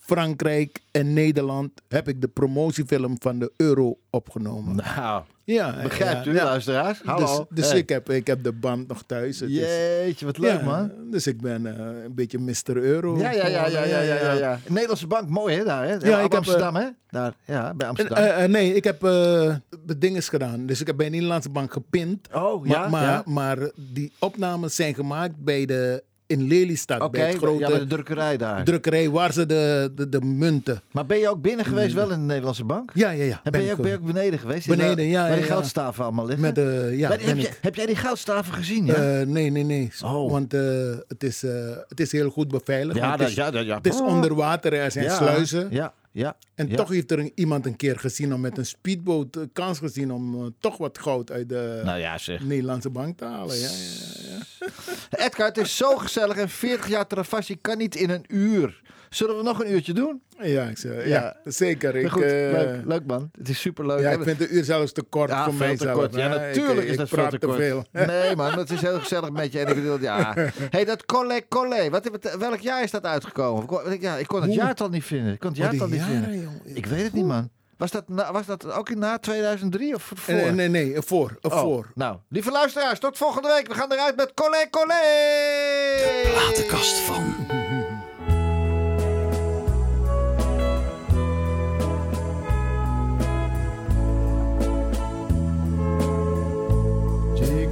[0.00, 4.76] Frankrijk en Nederland heb ik de promotiefilm van de euro opgenomen.
[4.76, 5.22] Nou,
[5.54, 6.44] Ja, begrijpt ja, u, ja.
[6.44, 7.00] luisteraars?
[7.04, 7.26] Hallo.
[7.26, 7.78] Dus, dus Hey.
[7.78, 9.40] ik, heb, ik heb de band nog thuis.
[9.40, 10.90] Het Jeetje, wat leuk, man.
[11.10, 12.76] Dus ik ben eh, een beetje Mr.
[12.76, 13.18] Euro.
[13.18, 14.58] Ja, ja, ja, ja, ja, ja, ja, ja.
[14.68, 15.94] Nederlandse bank, mooi hè, daar hè?
[15.94, 16.86] Ja, ik heb, Amsterdam hè?
[17.10, 18.18] Daar, ja, bij Amsterdam.
[18.18, 19.54] eh, eh, nee, ik heb eh
[19.98, 20.66] dinges gedaan.
[20.66, 22.28] Dus ik heb bij een Nederlandse bank gepind.
[22.34, 23.22] oh, ja, maar, ja.
[23.24, 27.10] maar die opnames zijn gemaakt bij de, in Lelystad.
[27.10, 28.64] Bij het grote ja, de drukkerij daar.
[28.64, 30.80] drukkerij waar ze de, de, de munten...
[30.92, 32.90] maar ben je ook binnen geweest wel in de Nederlandse bank?
[32.94, 33.40] Ja, ja, ja.
[33.42, 34.00] En ben, je ook, ben je ook.
[34.00, 34.66] ook beneden geweest?
[34.68, 35.50] Beneden, Waar- ja, Waar ja, die ja.
[35.52, 36.44] goudstaven allemaal liggen?
[36.44, 38.86] Met de, ja, Ben- heb, je, heb jij die goudstaven gezien?
[38.86, 39.90] Ja, Eh, nee, nee, nee.
[40.04, 40.30] Oh.
[40.30, 40.60] Want eh,
[41.08, 41.52] het, is, eh,
[41.88, 42.98] het is heel goed beveiligd.
[42.98, 43.76] ja, dat, het, is, ja, dat, ja.
[43.76, 45.66] het is onder water, er zijn sluizen.
[45.70, 46.36] Ja, ja.
[46.54, 46.76] En ja.
[46.76, 50.12] toch heeft er een- iemand een keer gezien om met een speedboot eh, kans gezien
[50.12, 52.18] om eh, toch wat goud uit de Nou ja.
[52.42, 53.56] Nederlandse bank te halen.
[53.56, 54.66] Ja, ja, ja.
[55.26, 58.82] Edgar, het is zo gezellig en 40 jaar Travassi kan niet in een uur.
[59.10, 60.22] Zullen we nog een uurtje doen?
[60.42, 61.08] Ja, ik zeg, Ja.
[61.08, 61.36] ja.
[61.44, 61.96] zeker.
[61.96, 63.30] Ik, Goed, eh, leuk, leuk man.
[63.38, 64.00] Het is superleuk.
[64.00, 66.14] Ja, ik vind de uur zelfs te kort Ja, voor mij te kort.
[66.14, 67.56] Ja, natuurlijk ik, is dat ik veel te kort.
[67.56, 67.84] veel.
[68.06, 69.58] Nee, man, het is heel gezellig met je.
[69.60, 70.34] En ik bedoel, ja.
[70.70, 73.62] hey, dat Collé Collé, wat, welk jaar is dat uitgekomen?
[73.62, 75.32] Ik kon- Ja, ik kon het jaartal niet vinden.
[75.32, 76.40] Ik kon het Oh, jaartal niet jaren, vinden.
[76.40, 76.60] jongen.
[76.76, 77.50] Ik weet het niet, man.
[77.76, 80.34] Was dat, na- was dat ook in na 2003 of voor?
[80.34, 81.38] Nee, nee, nee, ervoor.
[81.40, 81.90] Oh, ervoor.
[81.94, 83.68] Nou, lieve luisteraars, tot volgende week.
[83.68, 84.94] We gaan eruit met Collé Collé.
[86.32, 87.34] Platenkast van.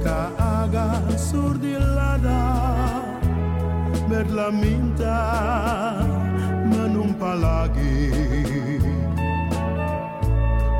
[0.07, 2.47] Kata agak sur di lada
[4.07, 5.19] Berla minta
[6.63, 8.15] menumpah lagi.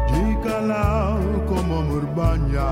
[0.07, 2.71] Jikalau kau murbanya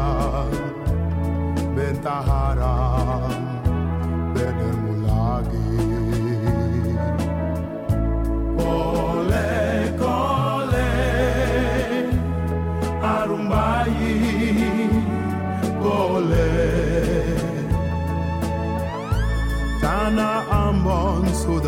[1.75, 3.44] berbanyak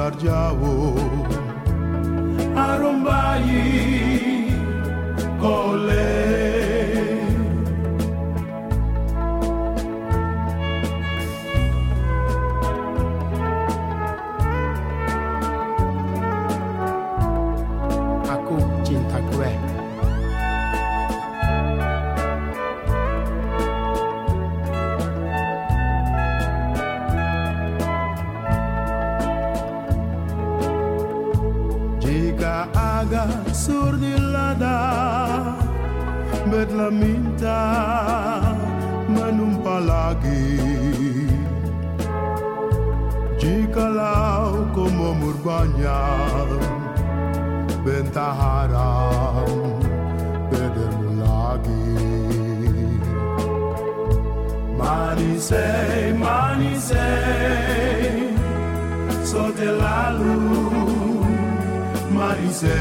[0.08, 0.74] marjawo
[2.56, 3.64] arumbayi
[5.42, 6.08] kole
[45.48, 46.60] banhado,
[47.86, 49.48] manise
[50.52, 51.86] bedemulagi.
[54.80, 57.08] Manisei, la
[59.32, 60.38] sotelalu,
[62.18, 62.80] manise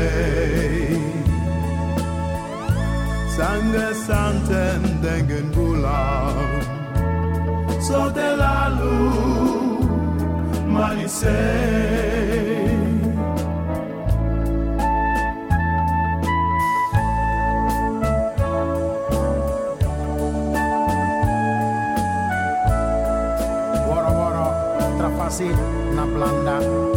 [3.37, 5.47] Sange santen dengen
[5.85, 6.05] la
[7.89, 8.99] sotelalu,
[10.77, 12.16] manise
[25.37, 25.53] Nancy,
[25.93, 26.96] na Blanda.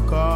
[0.00, 0.29] рука.